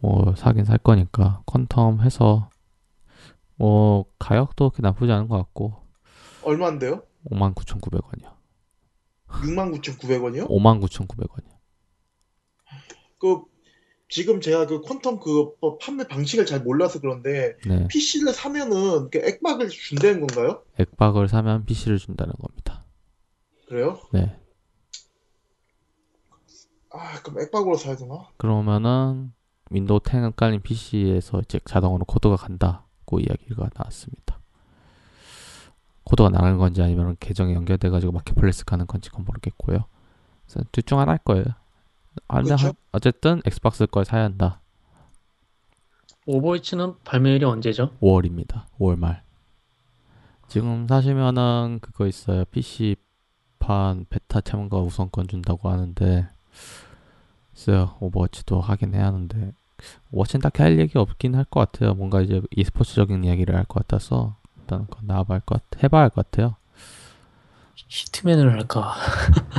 [0.00, 2.50] 뭐 사긴 살 거니까 컨텀 해서
[3.56, 5.74] 뭐 가격도 그렇게 나쁘지 않은 것 같고
[6.44, 7.02] 얼마인데요?
[7.30, 8.37] 59,900원이요.
[9.28, 10.48] 69,900원이요?
[10.48, 11.58] 59,900원이요.
[13.18, 13.42] 그
[14.08, 17.86] 지금 제가 그 퀀텀 그 판매 방식을 잘 몰라서 그런데 네.
[17.88, 20.62] PC를 사면은 그 액박을 준다는 건가요?
[20.78, 22.86] 액박을 사면 PC를 준다는 겁니다.
[23.68, 24.00] 그래요?
[24.12, 24.38] 네.
[26.90, 28.28] 아 그럼 액박으로 사야 되나?
[28.38, 29.32] 그러면은
[29.70, 34.37] Windows 10 깔린 PC에서 이제 자동으로 코드가 간다고 이야기가 나왔습니다.
[36.08, 39.84] 코드가 나가는 건지 아니면 계정에 연결돼 가지고 marketplace 가는 건지 그건 모르겠고요.
[40.46, 41.44] 그래서 둘 중 하나일 거예요.
[42.28, 42.68] 아, 근데 그렇죠.
[42.68, 44.60] 하- 어쨌든 Xbox 걸 사야 한다.
[46.26, 47.96] Overwatch는 발매일이 언제죠?
[48.00, 48.64] 5월입니다.
[48.78, 49.22] 5월 말.
[50.48, 52.44] 지금 사시면은 그거 있어요.
[52.46, 56.28] PC판 베타 참가 우선권 준다고 하는데
[57.54, 57.96] 있어요.
[58.00, 59.52] Overwatch도 하긴 해야 하는데
[60.10, 61.94] Overwatch는 딱히 할 얘기 없긴 할 것 같아요.
[61.94, 64.36] 뭔가 이제 e스포츠적인 이야기를 할 것 같아서
[64.68, 66.56] 일단 그건 나와봐야 할 것 같, 해봐야 할 것 같아요.
[67.74, 68.94] Hitman을 할까?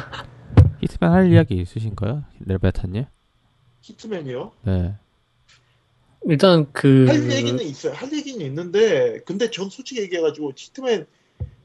[0.82, 2.24] Hitman 할 이야기 있으신가요?
[2.42, 3.06] 레베타님?
[3.82, 4.52] Hitman이요?
[4.66, 4.94] 네.
[6.26, 7.94] 일단 그 할 얘기는 있어요.
[7.94, 11.08] 할 얘기는 있는데 근데 전 솔직히 얘기해가지고 Hitman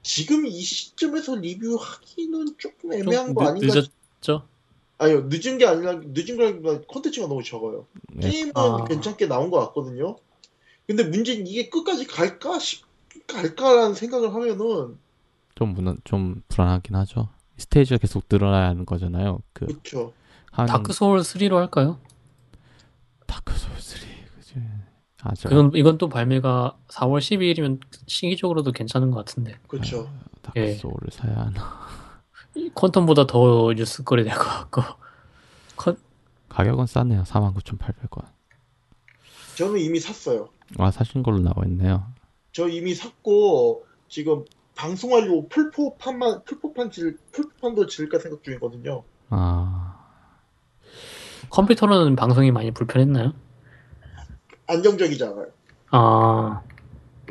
[0.03, 3.75] 지금 이 시점에서 리뷰하기는 조금 애매한 좀 거 늦- 아닌가?
[4.23, 4.49] 늦었죠?
[4.97, 7.87] 아니요 늦은 게 아니라 늦은 거라기보다 콘텐츠가 너무 적어요.
[8.11, 8.31] 네.
[8.31, 8.85] 게임은 아.
[8.85, 10.17] 괜찮게 나온 것 같거든요.
[10.87, 12.85] 근데 문제는 이게 끝까지 갈까 싶
[13.29, 14.99] 갈까라는 생각을 하면은
[15.55, 17.29] 좀 무난, 좀 불안하긴 하죠.
[17.59, 19.39] 스테이지가 계속 늘어나야 하는 거잖아요.
[19.53, 20.13] 그 그렇죠.
[20.51, 21.99] 한 Dark Souls 3로 할까요?
[23.27, 24.01] Dark Souls 3
[24.37, 24.55] 그지.
[25.23, 30.11] 아, 저 그건 이건 또 발매가 4월 12일이면 시기적으로도 괜찮은 것 같은데 그렇죠.
[30.43, 30.75] 다크 예.
[30.75, 31.85] 소울을 사야 하나.
[32.57, 34.83] 이 Quantum보다 더 뉴스거리 될 것 같고
[35.77, 35.97] 컨,
[36.49, 37.23] 가격은 싸네요.
[37.23, 38.25] 49,800원.
[39.57, 40.49] 저는 이미 샀어요.
[40.79, 42.07] 아, 사신 걸로 나와 있네요.
[42.55, 44.45] 저 이미 샀고 지금
[44.77, 49.03] 방송하려고 플포판만 플포판 지를 플포판도 지를까 생각 중이거든요.
[49.31, 50.09] 아,
[51.51, 53.33] 컴퓨터로는 방송이 많이 불편했나요?
[54.69, 55.49] 안정적이지 않아요.
[55.91, 56.63] 아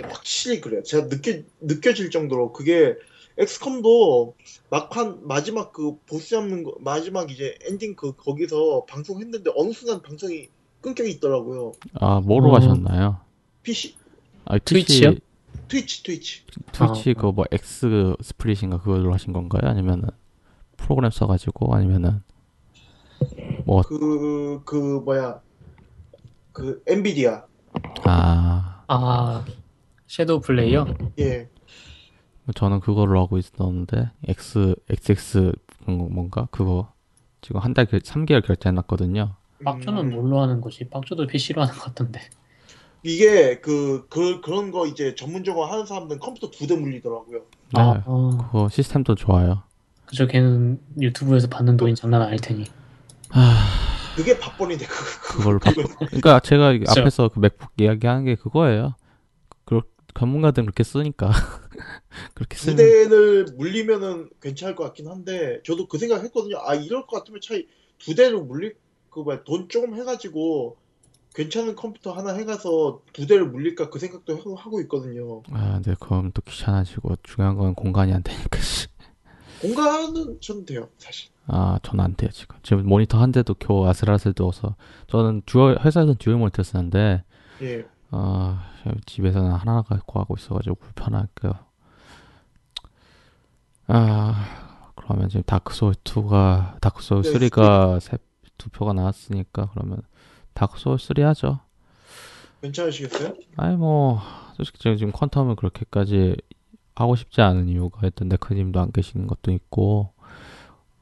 [0.01, 0.83] 확실히 그래요.
[0.83, 2.95] 제가 느껴 느껴질 정도로 그게
[3.37, 4.35] XCOM도
[4.69, 10.49] 막판 마지막 그 보스 잡는 거 마지막 이제 엔딩 그 거기서 방송했는데 어느 순간 방송이
[10.81, 11.71] 끊겨 있더라고요.
[11.93, 12.51] 아 뭐로 어.
[12.51, 13.21] 가셨나요?
[13.63, 14.02] PC
[14.45, 15.15] 아, Twitch요?
[15.67, 16.41] Twitch Twitch
[16.71, 17.13] Twitch 아.
[17.13, 19.69] 그거 뭐 XSplit인가 그걸로 하신 건가요?
[19.69, 20.09] 아니면은
[20.77, 22.21] 프로그램 써가지고 아니면은
[23.65, 25.41] 뭐 그그 뭐야
[26.51, 27.45] 그 엔비디아
[28.03, 29.45] 아, 아
[30.07, 30.85] 섀도우 플레이어?
[31.19, 31.49] 예
[32.55, 35.53] 저는 그거로 하고 있었는데 X XX
[35.87, 36.91] 뭔가 그거
[37.41, 39.35] 지금 한 달 3개월 결제해놨거든요.
[39.65, 40.87] 음, 뭘로 하는 거지?
[40.89, 42.19] 빡조도 PC로 하는 것 같던데
[43.03, 47.39] 이게 그, 그 그런 거 이제 전문적으로 하는 사람들은 컴퓨터 두 대 물리더라고요.
[47.73, 49.63] 네, 아, 아 그거 시스템도 좋아요.
[50.05, 52.65] 그저 걔는 유튜브에서 받는 돈이 장난 아닐 테니
[54.15, 55.71] 그게 밥벌이네 그 그걸로 바...
[56.11, 57.01] 그러니까 제가 그쵸.
[57.01, 58.95] 앞에서 그 맥북 이야기하는 게 그거예요.
[59.65, 59.81] 그
[60.17, 61.31] 전문가들은 그렇게 쓰니까
[62.35, 66.57] 그렇게 두 쓰면 대를 물리면은 괜찮을 것 같긴 한데 저도 그 생각 했거든요.
[66.61, 68.75] 아 이럴 것 같으면 차라리 두 대를 물릴
[69.09, 70.77] 그 뭐야 돈 조금 해가지고
[71.33, 75.41] 괜찮은 컴퓨터 하나 해가서 두 대를 물릴까 그 생각도 하고, 있거든요.
[75.51, 78.59] 아, 근데 그럼 또 귀찮아지고 중요한 건 공간이 안 되니까.
[78.61, 78.87] 씨.
[79.61, 81.31] 공간은 저는 돼요 사실.
[81.47, 82.57] 아, 저는 안 돼요 지금.
[82.63, 84.75] 지금 모니터 한 대도 겨우 아슬아슬 두어서
[85.07, 87.23] 저는 dual 회사에서는 dual 모니터 쓰는데
[87.61, 87.85] 예.
[88.11, 88.69] 아
[89.05, 91.53] 집에서는 하나 갖고 하고 있어가지고 불편할게요.
[93.87, 98.17] 아 그러면 지금 Dark Souls 2가 Dark Souls 네, 3가 세,
[98.57, 100.01] 두 표가 나왔으니까 그러면
[100.53, 101.59] 다크 소울 3 하죠.
[102.61, 103.33] 괜찮으시겠어요?
[103.57, 104.21] 아니 뭐
[104.55, 106.35] 솔직히 제가 지금 퀀텀을 그렇게까지
[106.95, 110.13] 하고 싶지 않은 이유가 일단 네크님도 안 계시는 것도 있고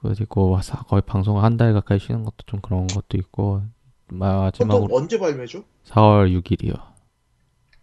[0.02, 3.62] 그리고 사- 거의 방송 한달 가까이 쉬는 것도 좀 그런 것도 있고
[4.08, 5.64] 마지막으로 언제 발매죠?
[5.88, 6.74] 4월 6일이요.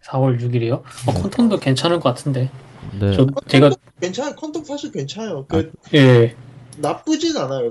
[0.04, 0.72] 4월 6일이요?
[0.72, 0.82] 어,
[1.22, 2.50] 콘텀도 괜찮을 것 같은데
[2.98, 3.12] 네.
[3.12, 4.34] 저 제가 괜찮아요.
[4.34, 5.46] 콘텀 사실 괜찮아요.
[5.46, 6.34] 그예
[6.78, 7.70] 나쁘진 않아요.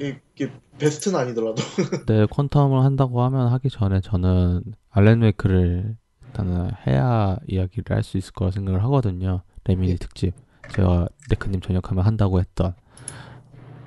[0.00, 1.54] 이게, 이게 베스트는 아니더라도.
[2.06, 8.32] 네, Quantum을 한다고 하면 하기 전에 저는 Alan Wake를 일단은 해야 이야기를 할 수 있을
[8.32, 9.42] 거라 생각을 하거든요.
[9.64, 9.96] Remedy 예.
[9.96, 10.34] 특집.
[10.72, 12.74] 제가 네크님 전역하면 한다고 했던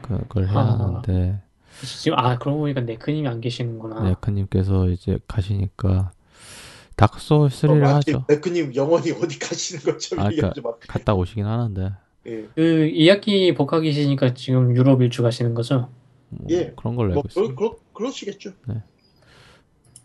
[0.01, 0.79] 그걸 해야 아.
[0.79, 1.41] 하는데
[1.83, 6.11] 지금 아 그러고 보니까 네크님이 안 계시는구나 네크님께서 이제 가시니까
[6.95, 8.25] Dark Souls 3를 하죠.
[8.27, 10.29] 네크님 영원히 어디 가시는 것처럼 아,
[10.63, 10.71] 마.
[10.87, 11.91] 갔다 오시긴 하는데
[12.27, 12.47] 예.
[12.55, 15.89] 그 2학기 복학이시니까 지금 유럽 일주 가시는 거죠?
[16.29, 16.71] 뭐 예.
[16.75, 17.55] 그런 걸로 뭐 알고 그러, 있습니다.
[17.55, 18.51] 그러, 그러시겠죠.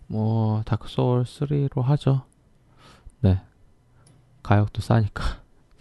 [0.07, 2.23] 뭐 Dark Souls 3로 하죠.
[3.21, 3.41] 네.
[4.43, 5.23] 가격도 싸니까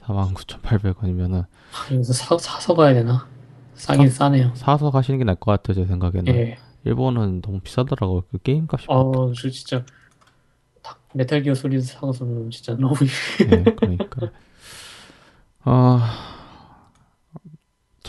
[0.04, 3.28] 49,800원이면은 아, 여기서 사, 사서 가야 되나?
[3.74, 6.34] 싸긴 싸네요 사서 가시는 게 나을 것 같아요, 제 생각에는.
[6.36, 8.22] 예 일본은 너무 비싸더라고요.
[8.32, 8.86] 그 게임 값이.
[8.90, 9.86] 어, 저 진짜
[10.82, 12.96] 다- Metal Gear Solid 사고서는 진짜 너무
[13.50, 14.32] 네, 그러니까.
[15.66, 16.00] 어,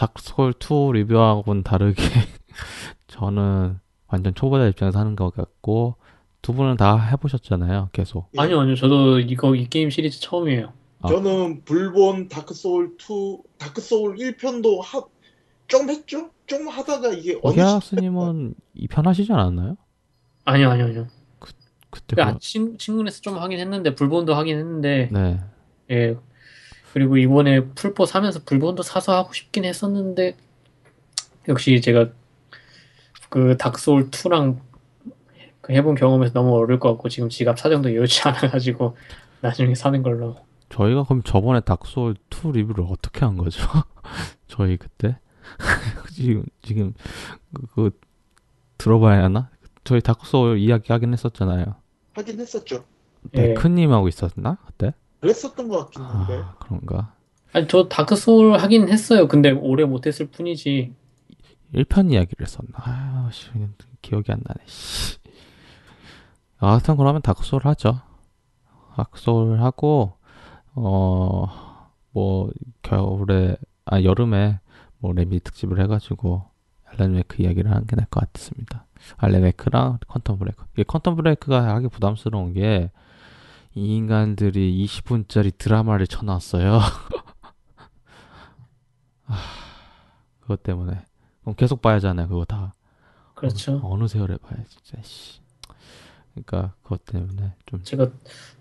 [0.02, 2.02] 닥솔 2 리뷰하고는 다르게
[3.06, 3.78] 저는
[4.08, 5.94] 완전 초보자 입장에서 하는 것 같고
[6.42, 7.90] 두 분은 다 해보셨잖아요.
[7.92, 8.28] 계속.
[8.34, 8.40] 예.
[8.40, 8.74] 아니요, 아니요.
[8.74, 10.72] 저도 이거 이 게임 시리즈 처음이에요.
[11.02, 11.08] 아.
[11.08, 15.04] 저는 블본 Dark Soul 2, Dark Soul 1편도 하,
[15.68, 16.30] 좀 했죠?
[16.46, 19.76] 좀 하다가 이게 어느 오기아스님은 2편 하시지 않았나요?
[20.44, 21.06] 아니요, 아니요, 아니요.
[21.90, 25.40] 그때 그, 아, 친, 친구네서 좀 하긴 했는데 불본도 하긴 했는데 그, 네.
[25.90, 26.16] 예.
[26.92, 30.36] 그리고 이번에 풀포 사면서 불본도 사서 하고 싶긴 했었는데
[31.48, 32.10] 역시 제가
[33.30, 34.58] 그 닥소울 2랑
[35.62, 38.96] 그 해본 경험에서 너무 어려울 것 같고 지금 지갑 사정도 여유치 않아가지고
[39.40, 40.36] 나중에 사는 걸로.
[40.68, 43.62] 저희가 그럼 저번에 닥소울 2 리뷰를 어떻게 한 거죠?
[44.48, 45.18] 저희 그때
[46.12, 46.94] 지금 지금
[47.54, 48.00] 그, 그
[48.76, 49.50] 들어봐야 하나?
[49.84, 51.74] 저희 닥소울 이야기 하긴 했었잖아요.
[52.14, 52.84] 하긴 했었죠.
[53.34, 53.54] 예.
[53.54, 54.92] 데크님하고 있었나 그때?
[55.22, 56.34] 그랬었던 것 같긴 한데.
[56.34, 57.14] 아 그런가?
[57.52, 59.28] 아니 저 Dark Soul 하긴 했어요.
[59.28, 60.92] 근데 오래 못 했을 뿐이지.
[61.74, 62.70] 1편 이야기를 했었나?
[62.74, 63.48] 아, 씨,
[64.02, 64.60] 기억이 안 나네.
[64.66, 65.16] 씨.
[66.58, 68.00] 아, 하여튼 그러면 닥소울 하죠.
[68.96, 70.14] 닥소울 하고
[70.74, 71.46] 어,
[72.10, 72.50] 뭐
[72.82, 74.58] 겨울에 아 여름에
[74.98, 76.44] 뭐 Remedy 특집을 해 가지고
[76.84, 78.86] Alan Wake 이야기를 하는 게 나을 것 같습니다.
[79.16, 80.64] Alan Wake랑 Quantum Break.
[80.74, 82.90] 이게 Quantum Break가 하기 부담스러운 게
[83.74, 86.80] 이 인간들이 20분짜리 드라마를 쳐놨어요.
[89.26, 89.36] 아,
[90.40, 90.98] 그것 때문에
[91.42, 92.28] 그럼 계속 봐야 하잖아요.
[92.28, 92.74] 그거 다.
[93.34, 93.80] 그렇죠.
[93.82, 95.40] 어느, 어느 세월에 봐야 진짜 씨.
[96.34, 98.08] 그러니까 그것 때문에 좀 제가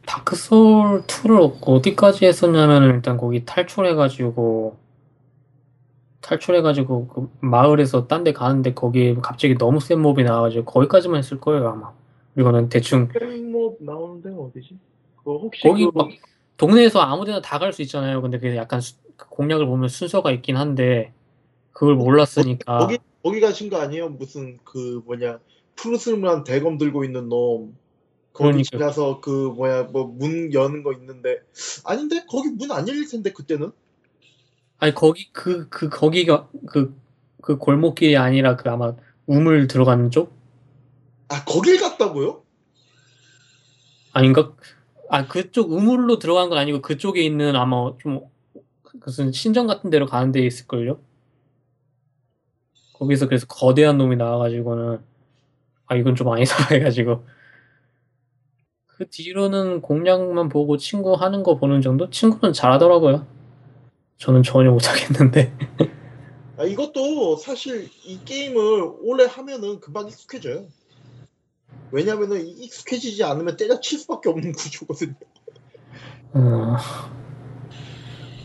[0.06, 4.78] 다크 소울 2를 어디까지 했었냐면은 일단 거기 탈출해 가지고
[6.22, 11.18] 탈출해 가지고 그 마을에서 딴 데 가는데 거기에 갑자기 너무 센 몹이 나와 가지고 거기까지만
[11.20, 11.92] 했을 거예요 아마.
[12.38, 13.10] 이거는 대충
[13.52, 14.78] 뭐 나오는 데가 어디지?
[15.24, 16.10] 그거 혹시 거기 그, 막
[16.58, 18.22] 동네에서 아무데나 다 갈 수 있잖아요.
[18.22, 21.14] 근데 그게 약간 수- 그 공략을 보면 순서가 있긴 한데
[21.74, 24.10] 그걸 몰랐으니까 거기 거기 가신 거 아니에요?
[24.10, 25.40] 무슨 그 뭐냐
[25.76, 27.78] 푸르스름한 대검 들고 있는 놈.
[28.34, 28.70] 거기 그러니까.
[28.78, 31.42] 지나서 그 뭐야 뭐 문 여는 거 있는데
[31.86, 33.72] 아닌데 거기 문 안 열릴 텐데 그때는
[34.80, 38.96] 아니 거기 그그 거기가 그그 골목길이 아니라 그 아마
[39.28, 40.34] 우물 들어가는 쪽
[41.30, 42.44] 아 거길 갔다고요?
[44.14, 44.54] 아닌가?
[45.14, 48.22] 아 그쪽 우물로 들어간 건 아니고 그쪽에 있는 아마 좀
[49.06, 51.02] 무슨 신전 같은 데로 가는 데 있을걸요?
[52.94, 55.00] 거기서 그래서 거대한 놈이 나와가지고는
[55.88, 57.26] 아 이건 좀 아니다 해가지고
[58.88, 62.10] 그 뒤로는 공략만 보고 친구 하는 거 보는 정도?
[62.10, 63.28] 친구는 잘하더라고요.
[64.18, 65.52] 저는 전혀 못하겠는데.
[66.56, 70.68] 아 이것도 사실 이 게임을 오래 하면은 금방 익숙해져요.
[71.92, 75.14] 왜냐면은 이- 익숙해지지 않으면 때려칠 수밖에 없는 구조거든요.
[76.34, 76.76] 어,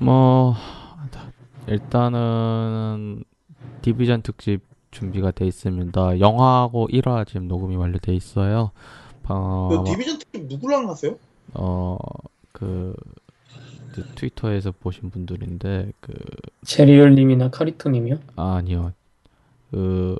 [0.00, 0.54] 뭐
[1.68, 3.24] 일단은
[3.82, 6.20] 디비전 특집 준비가 돼 있습니다.
[6.20, 8.70] 영화하고 1화 지금 녹음이 완료돼 있어요.
[9.28, 11.16] 어, 그 디비전 특집 누구랑 하세요?
[11.54, 12.94] 어그
[14.14, 16.12] 트위터에서 보신 분들인데 그
[16.64, 18.18] 제리얼님이나 카리토님이요?
[18.36, 18.92] 아, 아니요
[19.70, 20.16] 그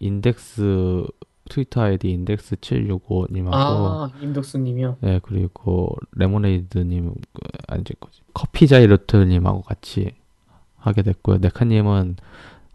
[0.00, 1.06] 인덱스
[1.48, 4.98] 트위터 아이디 인덱스 765님하고 아 임덕수님이요?
[5.00, 10.12] 네 그리고 레모네이드님 그, 아니 저 뭐지 커피 자이로트님하고 같이
[10.76, 11.38] 하게 됐고요.
[11.38, 12.16] 네카님은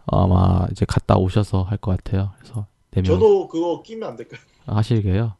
[0.06, 2.32] 아마 이제 갔다 오셔서 할 것 같아요.
[2.38, 4.40] 그래서 네 명 저도 그거 끼면 안 될까요?
[4.66, 5.34] 하시게요?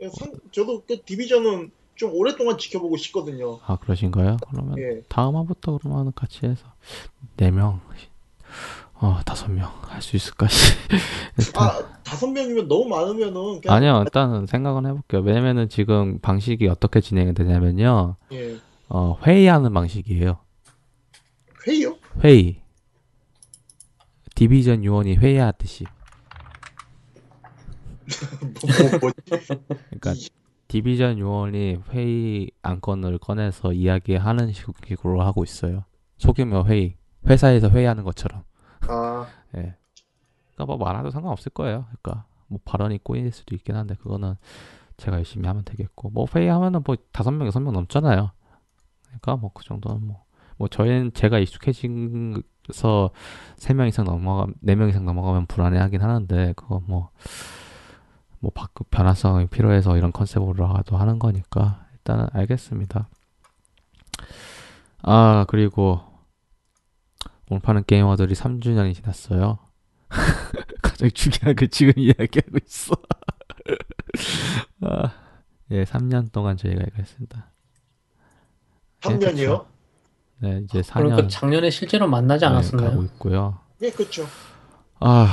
[0.00, 3.58] 예, 상- 저도 그 디비전은 좀 오랫동안 지켜보고 싶거든요.
[3.66, 4.36] 아 그러신가요?
[4.50, 5.02] 그러면 예.
[5.08, 6.64] 다음 화부터 그러면 같이 해서
[7.36, 7.80] 네 명,
[9.00, 10.46] 어 다섯 명 할 수 있을까?
[11.38, 15.22] 일단 아 다섯 명이면 너무 많으면은 그냥 아니요 일단은 생각은 해볼게요.
[15.22, 18.56] 왜냐면은 지금 방식이 어떻게 진행이 되냐면요, 예.
[18.88, 20.38] 어 회의하는 방식이에요.
[21.66, 21.96] 회의요?
[22.24, 22.62] 회의.
[24.34, 25.84] 디비전 요원이 회의하듯이.
[28.40, 29.10] 뭐, 뭐?
[29.90, 30.14] 그러니까
[30.68, 35.84] 디비전 요원이 회의 안건을 꺼내서 이야기하는 식으로 하고 있어요.
[36.18, 36.96] 소규모 회의.
[37.26, 38.44] 회사에서 회의하는 것처럼.
[38.88, 39.26] 아
[39.56, 39.74] 예.
[40.54, 41.86] 그러니까 뭐 말아도 상관없을 거예요.
[42.02, 44.34] 그러니까 뭐 발언이 꼬일 수도 있긴 한데 그거는
[44.96, 48.30] 제가 열심히 하면 되겠고 뭐 회의 하면은 뭐 다섯 명 여섯 명 넘잖아요.
[49.06, 50.24] 그러니까 뭐 그 정도는 뭐
[50.60, 53.10] 뭐 저희는 제가 익숙해진서
[53.56, 57.10] 세 명 이상 넘어가 네 명 이상 넘어가면 불안해하긴 하는데 그거 뭐뭐
[58.54, 63.08] 바꾸 변화성이 필요해서 이런 컨셉으로라도 하는 거니까 일단은 알겠습니다.
[65.02, 66.00] 아 그리고
[67.50, 69.58] 오늘 파는 게이머들이 3주년이 지났어요.
[70.82, 72.94] 갑자기 중요한 그 지금 이야기하고 있어.
[74.82, 75.12] 아,
[75.70, 77.50] 예, 3년 동안 저희가 이거 했습니다.
[79.00, 79.66] 3년이요?
[80.40, 83.02] 네, 이제 4년 그러니까 작년에 실제로 만나지 가고 않았었나요?
[83.04, 83.58] 있고요.
[83.82, 84.26] 예, 그렇죠.
[85.00, 85.28] 아,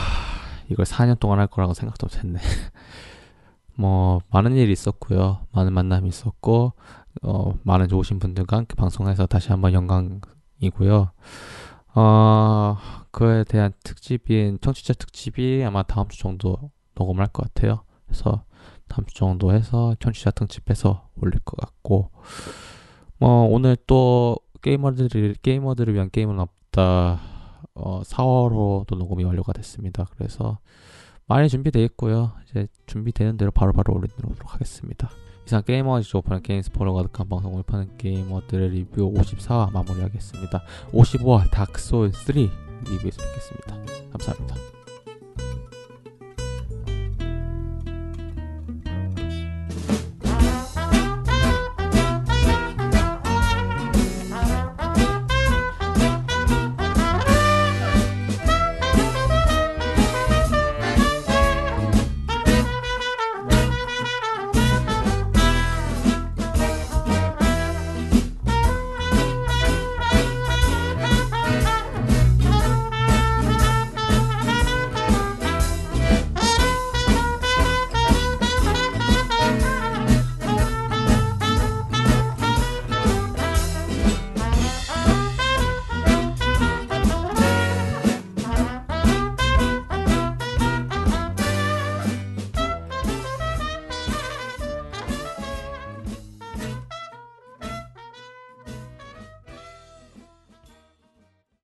[0.70, 2.40] 이걸 4년 동안 할 거라고 생각도 못했네.
[3.76, 5.46] 뭐 많은 일이 있었고요.
[5.52, 6.74] 많은 만남이 있었고,
[7.24, 11.12] 어, 많은 좋으신 분들과 함께 방송해서 다시 한번 영광이고요.
[11.96, 12.78] 어,
[13.12, 17.84] 그에 대한 특집인 청취자 특집이 아마 다음 주 정도 녹음을 할 것 같아요.
[18.06, 18.44] 그래서
[18.88, 22.12] 다음 주 정도 해서 청취자 특집해서 올릴 것 같고,
[23.18, 27.22] 뭐 오늘 또 게이머들이 게이머들을 위한 게임은 없다.
[27.76, 30.06] 어, 4월호도 녹음이 완료가 됐습니다.
[30.18, 30.60] 그래서
[31.28, 32.32] 많이 준비되어 있고요.
[32.50, 35.10] 이제 준비되는 대로 바로바로 올리도록 하겠습니다.
[35.46, 40.64] 이상 게이머즈 오픈한 게임스 포로 가득한 방송을 파는 게이머들의 리뷰 54화 마무리하겠습니다.
[40.92, 43.78] 55화 닥소울 3 리뷰에서 뵙겠습니다.
[44.12, 44.56] 감사합니다.